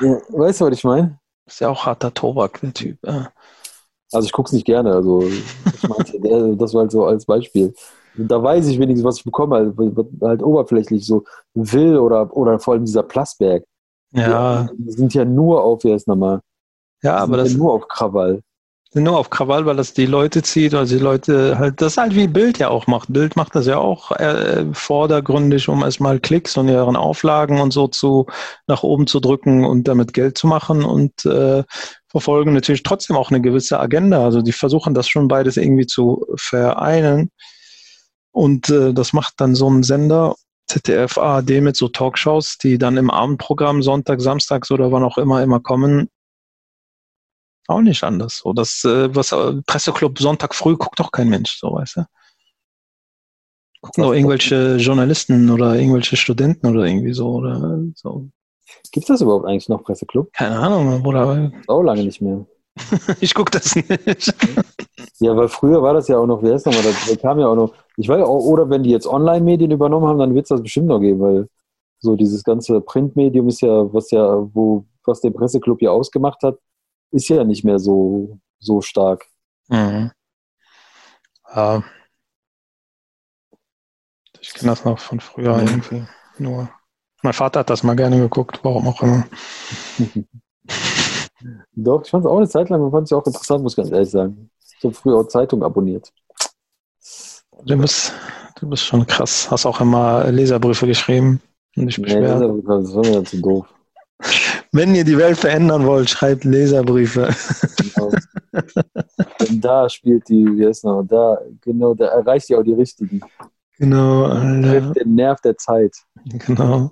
Ja, 0.00 0.18
weißt 0.28 0.60
du, 0.60 0.64
was 0.66 0.72
ich 0.78 0.84
meine? 0.84 1.18
Ist 1.46 1.60
ja 1.60 1.68
auch 1.68 1.86
harter 1.86 2.12
Tobak, 2.14 2.60
der 2.60 2.72
Typ. 2.74 2.98
Ja. 3.04 3.32
Also 4.12 4.26
ich 4.26 4.32
gucke 4.32 4.48
es 4.48 4.52
nicht 4.52 4.66
gerne, 4.66 4.92
also 4.94 5.22
ich 5.72 5.88
meinte, 5.88 6.18
das 6.58 6.74
war 6.74 6.82
halt 6.82 6.92
so 6.92 7.04
als 7.04 7.26
Beispiel. 7.26 7.74
Da 8.14 8.42
weiß 8.42 8.68
ich 8.68 8.78
wenigstens, 8.78 9.04
was 9.04 9.18
ich 9.18 9.24
bekomme, 9.24 9.56
halt, 9.56 9.76
halt 10.22 10.42
oberflächlich, 10.42 11.04
so 11.06 11.24
Will 11.54 11.98
oder, 11.98 12.34
oder 12.36 12.60
vor 12.60 12.74
allem 12.74 12.84
dieser 12.84 13.02
Plasberg. 13.02 13.64
Ja, 14.12 14.68
Die 14.78 14.92
sind 14.92 15.14
ja 15.14 15.24
nur 15.24 15.62
auf, 15.64 15.84
wie 15.84 15.92
heißt 15.92 16.08
nochmal? 16.08 16.40
ja, 17.02 17.16
aber 17.18 17.36
die 17.36 17.38
das 17.38 17.52
ja 17.52 17.58
nur 17.58 17.72
auf 17.72 17.88
Krawall. 17.88 18.42
Nur 18.94 19.18
auf 19.18 19.30
Krawall, 19.30 19.66
weil 19.66 19.76
das 19.76 19.92
die 19.92 20.06
Leute 20.06 20.42
zieht, 20.42 20.72
weil 20.72 20.86
die 20.86 20.98
Leute 20.98 21.58
halt, 21.58 21.80
das 21.80 21.92
ist 21.92 21.98
halt 21.98 22.14
wie 22.14 22.28
Bild 22.28 22.58
ja 22.58 22.68
auch 22.68 22.86
macht. 22.86 23.12
Bild 23.12 23.36
macht 23.36 23.54
das 23.54 23.66
ja 23.66 23.78
auch 23.78 24.12
äh, 24.12 24.66
vordergründig, 24.72 25.68
um 25.68 25.82
erstmal 25.82 26.20
Klicks 26.20 26.56
und 26.56 26.68
ihren 26.68 26.96
Auflagen 26.96 27.60
und 27.60 27.72
so 27.72 27.88
zu 27.88 28.26
nach 28.66 28.82
oben 28.82 29.06
zu 29.06 29.20
drücken 29.20 29.64
und 29.64 29.88
damit 29.88 30.12
Geld 30.12 30.38
zu 30.38 30.46
machen 30.46 30.84
und 30.84 31.24
äh, 31.24 31.64
verfolgen 32.08 32.52
natürlich 32.52 32.84
trotzdem 32.84 33.16
auch 33.16 33.30
eine 33.30 33.40
gewisse 33.40 33.80
Agenda. 33.80 34.24
Also 34.24 34.42
die 34.42 34.52
versuchen 34.52 34.94
das 34.94 35.08
schon 35.08 35.28
beides 35.28 35.56
irgendwie 35.56 35.86
zu 35.86 36.26
vereinen. 36.36 37.30
Und 38.30 38.70
äh, 38.70 38.92
das 38.92 39.12
macht 39.12 39.34
dann 39.38 39.54
so 39.54 39.68
ein 39.68 39.82
Sender, 39.82 40.34
ZDF, 40.66 41.18
ARD 41.18 41.60
mit 41.60 41.76
so 41.76 41.88
Talkshows, 41.88 42.58
die 42.58 42.78
dann 42.78 42.96
im 42.96 43.10
Abendprogramm 43.10 43.82
Sonntag, 43.82 44.20
Samstags 44.20 44.70
oder 44.70 44.92
wann 44.92 45.04
auch 45.04 45.18
immer 45.18 45.42
immer 45.42 45.60
kommen, 45.60 46.08
auch 47.68 47.80
nicht 47.80 48.02
anders. 48.04 48.38
So, 48.38 48.52
das, 48.52 48.84
äh, 48.84 49.14
was 49.14 49.32
äh, 49.32 49.62
Presseclub 49.66 50.18
Sonntag 50.18 50.54
früh 50.54 50.76
guckt 50.76 50.98
doch 51.00 51.12
kein 51.12 51.28
Mensch, 51.28 51.58
so 51.58 51.72
weißt 51.72 51.96
du. 51.96 52.04
Gucken 53.80 54.04
doch 54.04 54.14
irgendwelche 54.14 54.76
Journalisten 54.76 55.50
oder 55.50 55.74
irgendwelche 55.74 56.16
Studenten 56.16 56.66
oder 56.66 56.84
irgendwie 56.86 57.12
so 57.12 57.28
oder 57.34 57.80
so. 57.94 58.28
Gibt 58.92 59.04
es 59.04 59.08
das 59.08 59.20
überhaupt 59.20 59.46
eigentlich 59.46 59.68
noch, 59.68 59.82
Presseclub? 59.82 60.32
Keine 60.32 60.58
Ahnung, 60.58 61.04
oder 61.04 61.52
Auch 61.66 61.82
lange 61.82 62.04
nicht 62.04 62.20
mehr. 62.20 62.46
ich 63.20 63.34
guck 63.34 63.50
das 63.50 63.76
nicht. 63.76 64.34
Ja, 65.20 65.36
weil 65.36 65.48
früher 65.48 65.82
war 65.82 65.94
das 65.94 66.08
ja 66.08 66.18
auch 66.18 66.26
noch, 66.26 66.42
wie 66.42 66.50
heißt 66.50 66.66
nochmal, 66.66 66.82
da, 66.82 66.90
da 67.08 67.16
kam 67.16 67.38
ja 67.38 67.46
auch 67.46 67.54
noch, 67.54 67.74
ich 67.96 68.08
weiß 68.08 68.22
auch, 68.22 68.44
oder 68.44 68.68
wenn 68.68 68.82
die 68.82 68.90
jetzt 68.90 69.06
Online-Medien 69.06 69.70
übernommen 69.70 70.06
haben, 70.06 70.18
dann 70.18 70.34
wird 70.34 70.44
es 70.44 70.48
das 70.48 70.62
bestimmt 70.62 70.88
noch 70.88 71.00
geben, 71.00 71.20
weil 71.20 71.48
so 72.00 72.16
dieses 72.16 72.42
ganze 72.42 72.80
Printmedium 72.80 73.48
ist 73.48 73.60
ja, 73.60 73.92
was 73.92 74.10
ja, 74.10 74.48
wo, 74.54 74.84
was 75.04 75.20
den 75.20 75.32
Presseclub 75.32 75.78
hier 75.78 75.92
ausgemacht 75.92 76.42
hat, 76.42 76.58
ist 77.14 77.28
ja 77.28 77.44
nicht 77.44 77.64
mehr 77.64 77.78
so, 77.78 78.38
so 78.58 78.80
stark. 78.80 79.26
Mhm. 79.68 80.10
Ja. 81.54 81.82
Ich 84.40 84.52
kenne 84.52 84.72
das 84.72 84.84
noch 84.84 84.98
von 84.98 85.20
früher 85.20 85.56
Mhm. 85.56 85.66
irgendwie. 85.68 86.04
Nur. 86.38 86.68
Mein 87.22 87.32
Vater 87.32 87.60
hat 87.60 87.70
das 87.70 87.82
mal 87.82 87.96
gerne 87.96 88.18
geguckt, 88.18 88.60
warum 88.62 88.88
auch 88.88 89.00
immer. 89.02 89.24
Doch, 91.72 92.02
ich 92.04 92.10
fand 92.10 92.24
es 92.24 92.30
auch 92.30 92.36
eine 92.38 92.48
Zeit 92.48 92.68
lang, 92.68 92.80
man 92.80 92.90
fand 92.90 93.06
es 93.06 93.12
auch 93.12 93.26
interessant, 93.26 93.62
muss 93.62 93.72
ich 93.72 93.76
ganz 93.76 93.90
ehrlich 93.90 94.10
sagen. 94.10 94.50
Ich 94.78 94.84
habe 94.84 94.94
früher 94.94 95.18
auch 95.18 95.28
Zeitung 95.28 95.62
abonniert. 95.62 96.12
Du 97.64 97.76
bist, 97.78 98.12
du 98.58 98.68
bist 98.68 98.84
schon 98.84 99.06
krass. 99.06 99.50
Hast 99.50 99.66
auch 99.66 99.80
immer 99.80 100.24
Leserbriefe 100.30 100.86
geschrieben 100.86 101.40
und 101.76 101.86
dich 101.86 101.98
Nee, 101.98 102.04
beschwert. 102.04 102.40
das 102.42 102.94
war 102.94 103.04
mir 103.06 103.24
zu 103.24 103.40
doof. 103.40 103.73
Wenn 104.74 104.92
ihr 104.96 105.04
die 105.04 105.16
Welt 105.16 105.38
verändern 105.38 105.86
wollt, 105.86 106.10
schreibt 106.10 106.42
Leserbriefe. 106.42 107.32
Genau. 107.94 108.10
Denn 109.40 109.60
da 109.60 109.88
spielt 109.88 110.28
die, 110.28 110.44
wie 110.44 110.66
heißt 110.66 110.84
noch, 110.84 111.04
da, 111.04 111.38
genau, 111.60 111.94
da 111.94 112.06
erreicht 112.06 112.50
ihr 112.50 112.58
auch 112.58 112.64
die 112.64 112.72
richtigen. 112.72 113.20
Genau. 113.78 114.28
Trifft 114.62 114.96
den 114.96 115.14
Nerv 115.14 115.40
der 115.42 115.56
Zeit. 115.56 115.94
genau. 116.24 116.90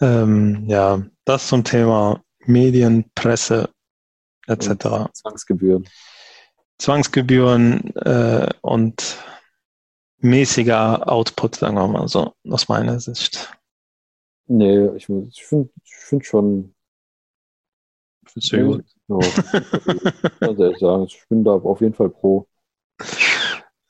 Ähm, 0.00 0.64
ja, 0.66 1.02
das 1.26 1.46
zum 1.46 1.62
Thema 1.62 2.22
Medien, 2.46 3.04
Presse 3.14 3.68
etc. 4.46 5.10
Zwangsgebühren. 5.12 5.86
Zwangsgebühren 6.78 7.94
äh, 7.96 8.48
und 8.62 9.18
mäßiger 10.18 11.06
Output, 11.06 11.56
sagen 11.56 11.76
wir 11.76 11.86
mal 11.86 12.08
so, 12.08 12.32
aus 12.48 12.66
meiner 12.68 12.98
Sicht. 12.98 13.55
Nee, 14.48 14.86
ich, 14.96 15.08
ich 15.08 15.44
finde 15.44 15.70
ich 15.84 15.94
find 15.94 16.24
schon. 16.24 16.74
Findest 18.26 18.52
du 18.52 18.64
gut? 18.64 18.84
Ja, 20.40 20.48
ehrlich 20.48 20.78
sagen, 20.78 21.04
ich 21.04 21.24
bin 21.28 21.44
da 21.44 21.52
auf 21.52 21.80
jeden 21.80 21.94
Fall 21.94 22.08
pro. 22.08 22.46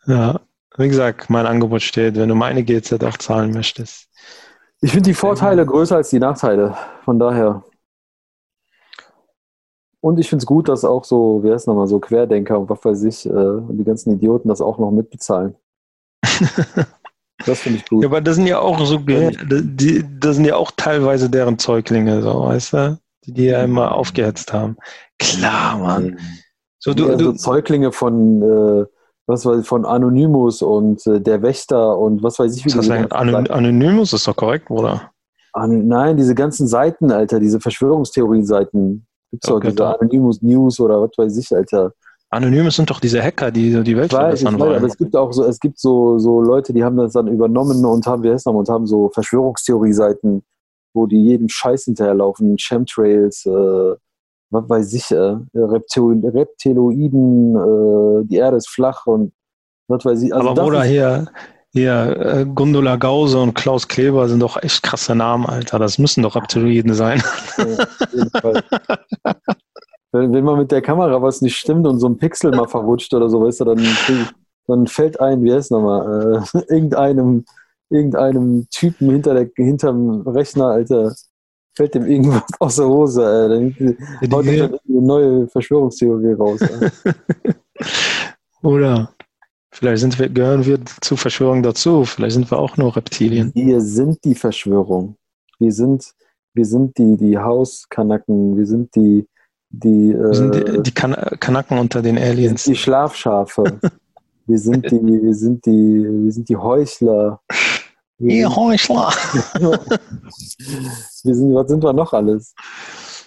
Ja, 0.06 0.40
wie 0.76 0.88
gesagt, 0.88 1.30
mein 1.30 1.46
Angebot 1.46 1.80
steht, 1.80 2.16
wenn 2.16 2.28
du 2.28 2.34
meine 2.34 2.62
GZ 2.62 3.02
auch 3.02 3.16
zahlen 3.16 3.50
möchtest. 3.52 4.10
Ich 4.82 4.92
finde 4.92 5.08
die 5.08 5.14
Vorteile 5.14 5.64
größer 5.64 5.96
als 5.96 6.10
die 6.10 6.18
Nachteile. 6.18 6.76
Von 7.04 7.18
daher. 7.18 7.64
Und 10.00 10.20
ich 10.20 10.28
finde 10.28 10.42
es 10.42 10.46
gut, 10.46 10.68
dass 10.68 10.84
auch 10.84 11.04
so, 11.04 11.40
wer 11.42 11.54
ist 11.54 11.66
nochmal, 11.66 11.88
so 11.88 11.98
Querdenker 11.98 12.60
und 12.60 12.68
was 12.68 12.84
weiß 12.84 13.02
ich, 13.04 13.26
äh, 13.26 13.30
und 13.30 13.78
die 13.78 13.84
ganzen 13.84 14.12
Idioten 14.12 14.48
das 14.48 14.60
auch 14.60 14.78
noch 14.78 14.90
mitbezahlen. 14.90 15.56
Das 17.46 17.60
finde 17.60 17.78
ich 17.78 17.88
gut. 17.88 18.02
Ja, 18.02 18.08
aber 18.08 18.20
das 18.20 18.36
sind 18.36 18.46
ja 18.46 18.58
auch 18.58 18.78
so, 18.84 18.98
die, 18.98 20.04
das 20.20 20.36
sind 20.36 20.44
ja 20.44 20.56
auch 20.56 20.70
teilweise 20.76 21.30
deren 21.30 21.58
Zeuglinge, 21.58 22.20
so, 22.22 22.40
weißt 22.44 22.72
du? 22.74 22.98
Die, 23.24 23.32
die 23.32 23.44
ja 23.46 23.62
immer 23.64 23.92
aufgehetzt 23.94 24.52
haben. 24.52 24.76
Klar, 25.18 25.78
Mann. 25.78 26.18
So, 26.78 26.92
Du, 26.94 27.04
ja, 27.06 27.12
so 27.12 27.32
du, 27.32 27.32
Zeuglinge 27.32 27.90
von, 27.92 28.42
äh, 28.42 28.84
was 29.26 29.44
weiß 29.46 29.60
ich, 29.62 29.66
von 29.66 29.84
Anonymous 29.84 30.62
und 30.62 31.04
äh, 31.06 31.20
der 31.20 31.42
Wächter 31.42 31.98
und 31.98 32.22
was 32.22 32.38
weiß 32.38 32.56
ich, 32.56 32.64
wie 32.64 32.68
was 32.70 32.76
heißt 32.76 32.84
diese 32.84 32.94
eigentlich? 32.94 33.10
ganzen 33.10 33.28
Anon 33.28 33.46
Seiten- 33.46 33.54
Anonymous 33.58 34.12
ist 34.12 34.28
doch 34.28 34.36
korrekt, 34.36 34.66
Bruder. 34.66 35.10
An, 35.52 35.88
nein, 35.88 36.16
diese 36.16 36.34
ganzen 36.34 36.66
Seiten, 36.68 37.10
Alter, 37.10 37.40
diese 37.40 37.58
Verschwörungstheorie-Seiten. 37.60 39.06
Gibt's 39.32 39.48
Okay, 39.50 39.68
diese 39.68 39.76
doch. 39.76 40.00
Anonymous 40.00 40.42
News 40.42 40.78
oder 40.80 41.00
was 41.02 41.10
weiß 41.16 41.36
ich, 41.38 41.52
Alter. 41.54 41.92
Anonymous 42.36 42.76
sind 42.76 42.90
doch 42.90 43.00
diese 43.00 43.22
Hacker, 43.22 43.50
die 43.50 43.72
so 43.72 43.82
die 43.82 43.96
Welt 43.96 44.12
weiß, 44.12 44.20
verbessern 44.20 44.54
weiß, 44.54 44.60
aber 44.60 44.70
wollen. 44.72 44.84
es 44.84 44.96
gibt 44.96 45.16
auch 45.16 45.32
so, 45.32 45.44
es 45.44 45.60
gibt 45.60 45.78
so, 45.78 46.18
so 46.18 46.40
Leute, 46.40 46.72
die 46.72 46.84
haben 46.84 46.96
das 46.96 47.12
dann 47.12 47.28
übernommen 47.28 47.84
und 47.84 48.06
haben, 48.06 48.22
wie 48.22 48.30
heißt 48.30 48.46
das, 48.46 48.54
und 48.54 48.68
haben 48.68 48.86
so 48.86 49.10
Verschwörungstheorie-Seiten, 49.10 50.42
wo 50.94 51.06
die 51.06 51.22
jeden 51.22 51.48
Scheiß 51.48 51.84
hinterherlaufen, 51.84 52.56
Chemtrails, 52.58 53.46
äh, 53.46 53.94
was 54.50 54.68
weiß 54.68 54.92
ich, 54.94 55.10
äh, 55.10 55.36
Reptil 55.54 56.22
Reptiloiden, 56.24 57.56
äh, 57.56 58.26
die 58.26 58.36
Erde 58.36 58.56
ist 58.56 58.68
flach 58.68 59.06
und 59.06 59.32
was 59.88 60.04
weiß 60.04 60.22
ich. 60.22 60.34
Also 60.34 60.50
aber 60.50 60.62
Bruder, 60.62 60.84
hier, 60.84 61.26
hier 61.72 62.16
äh, 62.18 62.46
Gundula 62.46 62.96
Gause 62.96 63.40
und 63.40 63.54
Klaus 63.54 63.88
Kleber 63.88 64.28
sind 64.28 64.40
doch 64.40 64.62
echt 64.62 64.82
krasse 64.82 65.14
Namen, 65.14 65.46
Alter. 65.46 65.78
Das 65.78 65.98
müssen 65.98 66.22
doch 66.22 66.36
Reptiloiden 66.36 66.94
sein. 66.94 67.22
Ja, 67.58 67.64
auf 67.64 68.12
jeden 68.12 68.30
Fall. 68.30 68.62
wenn, 70.18 70.32
wenn 70.32 70.44
man 70.44 70.58
mit 70.58 70.70
der 70.70 70.82
Kamera 70.82 71.20
was 71.22 71.42
nicht 71.42 71.56
stimmt 71.56 71.86
und 71.86 72.00
so 72.00 72.08
ein 72.08 72.18
Pixel 72.18 72.50
mal 72.50 72.68
verrutscht 72.68 73.12
oder 73.14 73.28
so, 73.28 73.42
weißt 73.42 73.60
du, 73.60 73.64
dann, 73.64 73.86
dann 74.66 74.86
fällt 74.86 75.20
ein, 75.20 75.42
wie 75.42 75.52
heißt 75.52 75.70
nochmal, 75.70 76.44
äh, 76.54 76.58
irgendeinem, 76.68 77.44
irgendeinem 77.90 78.66
Typen 78.70 79.10
hinter 79.10 79.34
der, 79.34 79.48
hinterm 79.56 80.22
Rechner, 80.22 80.66
Alter, 80.66 81.14
fällt 81.76 81.94
dem 81.94 82.06
irgendwas 82.06 82.42
aus 82.58 82.76
der 82.76 82.88
Hose, 82.88 83.22
äh, 83.22 83.48
dann 83.48 83.74
haut 84.32 84.46
dann 84.46 84.78
eine 84.88 84.88
neue 84.88 85.46
Verschwörungstheorie 85.48 86.32
raus. 86.32 86.60
Oder 88.62 89.10
vielleicht 89.70 90.00
sind 90.00 90.18
wir, 90.18 90.28
gehören 90.28 90.64
wir 90.64 90.80
zu 91.02 91.16
Verschwörung 91.16 91.62
dazu. 91.62 92.04
Vielleicht 92.04 92.34
sind 92.34 92.50
wir 92.50 92.58
auch 92.58 92.76
nur 92.76 92.96
Reptilien. 92.96 93.52
Wir 93.54 93.80
sind 93.80 94.24
die 94.24 94.34
Verschwörung. 94.34 95.16
Wir 95.58 95.72
sind, 95.72 96.12
wir 96.54 96.64
sind 96.64 96.96
die, 96.98 97.16
die 97.16 97.38
Hauskanacken, 97.38 98.56
wir 98.56 98.66
sind 98.66 98.94
die, 98.96 99.26
die, 99.70 100.12
äh, 100.12 100.34
sind 100.34 100.54
die, 100.54 100.82
die 100.82 100.92
kan 100.92 101.14
Kanaken 101.40 101.78
unter 101.78 102.02
den 102.02 102.18
Aliens. 102.18 102.64
die 102.64 102.76
Schlafschafe. 102.76 103.64
Wir 104.48 104.60
sind 104.60 104.88
die, 104.88 105.00
wir 105.02 105.34
sind 105.34 105.66
die, 105.66 106.06
wir 106.08 106.30
sind 106.30 106.48
die 106.48 106.56
Heuchler. 106.56 107.40
Wir 108.16 108.46
sind, 108.46 108.56
Heuchler! 108.56 109.10
wir 109.58 111.34
sind, 111.34 111.52
was 111.52 111.66
sind 111.68 111.82
wir 111.82 111.92
noch 111.92 112.12
alles? 112.12 112.54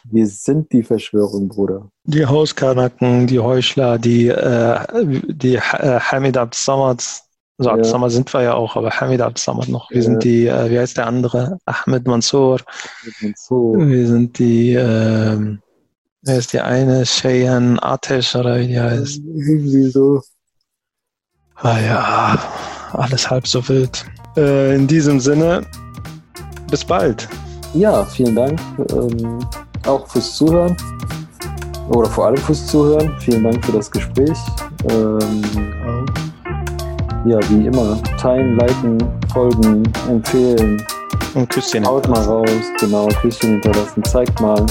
Wir 0.06 0.26
sind 0.26 0.72
die 0.72 0.82
Verschwörung, 0.82 1.50
Bruder. 1.50 1.90
Die 2.06 2.26
Hauskanaken, 2.26 3.28
die 3.28 3.38
Heuchler, 3.40 3.98
die, 4.00 4.30
äh, 4.30 4.80
die 5.28 5.56
äh, 5.56 6.00
Hamid 6.00 6.38
Abd-Samad. 6.38 7.00
Also 7.58 7.70
Ja. 7.70 7.74
Abd-Samad 7.76 8.12
sind 8.12 8.34
wir 8.34 8.42
ja 8.44 8.54
auch, 8.54 8.78
aber 8.78 8.90
Hamid 8.92 9.20
Abd-Samad 9.20 9.68
noch. 9.68 9.90
Wir 9.90 9.98
Ja. 9.98 10.04
sind 10.04 10.24
die, 10.24 10.48
äh, 10.48 10.72
wie 10.72 10.80
heißt 10.80 10.96
der 10.98 11.08
andere? 11.08 11.58
Ahmed 11.66 12.08
Mansour. 12.08 12.62
Und 13.22 13.38
so. 13.38 13.76
Wir 13.78 14.08
sind 14.08 14.40
die, 14.40 14.72
ähm, 14.74 15.60
wer 16.24 16.38
ist 16.38 16.54
die 16.54 16.60
eine? 16.60 17.04
Cheyenne 17.06 17.82
Atesh 17.82 18.36
oder 18.36 18.60
wie 18.60 18.68
die 18.68 18.80
heißt. 18.80 19.22
Irgendwie 19.26 19.90
so. 19.90 20.22
Ah 21.56 21.80
ja, 21.80 22.40
alles 22.94 23.30
halb 23.30 23.48
so 23.48 23.68
wild. 23.68 24.06
Äh, 24.38 24.76
in 24.76 24.88
diesem 24.88 25.20
Sinne, 25.20 25.66
bis 26.70 26.86
bald. 26.86 27.28
Ja, 27.74 28.06
vielen 28.06 28.36
Dank. 28.36 28.60
Ähm, 28.92 29.40
auch 29.86 30.08
fürs 30.08 30.36
Zuhören. 30.36 30.76
oder 31.90 32.10
vor 32.10 32.28
allem 32.28 32.38
fürs 32.38 32.66
Zuhören. 32.68 33.14
Vielen 33.20 33.44
Dank 33.44 33.66
für 33.66 33.74
das 33.74 33.92
Gespräch. 33.92 34.38
Ähm, 34.90 35.42
ja, 37.26 37.38
wie 37.50 37.66
immer, 37.68 38.02
teilen, 38.18 38.58
liken, 38.58 38.98
folgen, 39.34 39.84
empfehlen. 40.08 40.82
Ein 41.36 41.48
Küsschen. 41.50 41.86
Haut 41.86 42.08
mal 42.08 42.24
raus, 42.24 42.50
genau, 42.80 43.08
Küsschen 43.22 43.52
hinterlassen. 43.62 44.04
Zeigt 44.06 44.40
mal, 44.40 44.66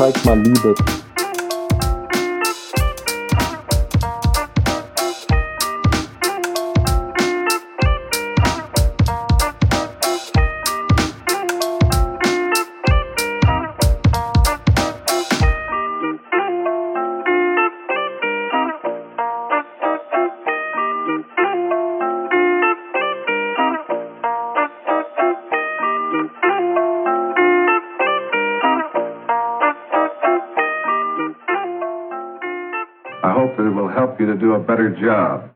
zeigt 0.00 0.24
mal 0.24 0.38
Liebe. 0.38 0.74
You 34.20 34.26
to 34.26 34.36
do 34.36 34.52
a 34.52 34.58
better 34.58 34.90
job. 35.00 35.49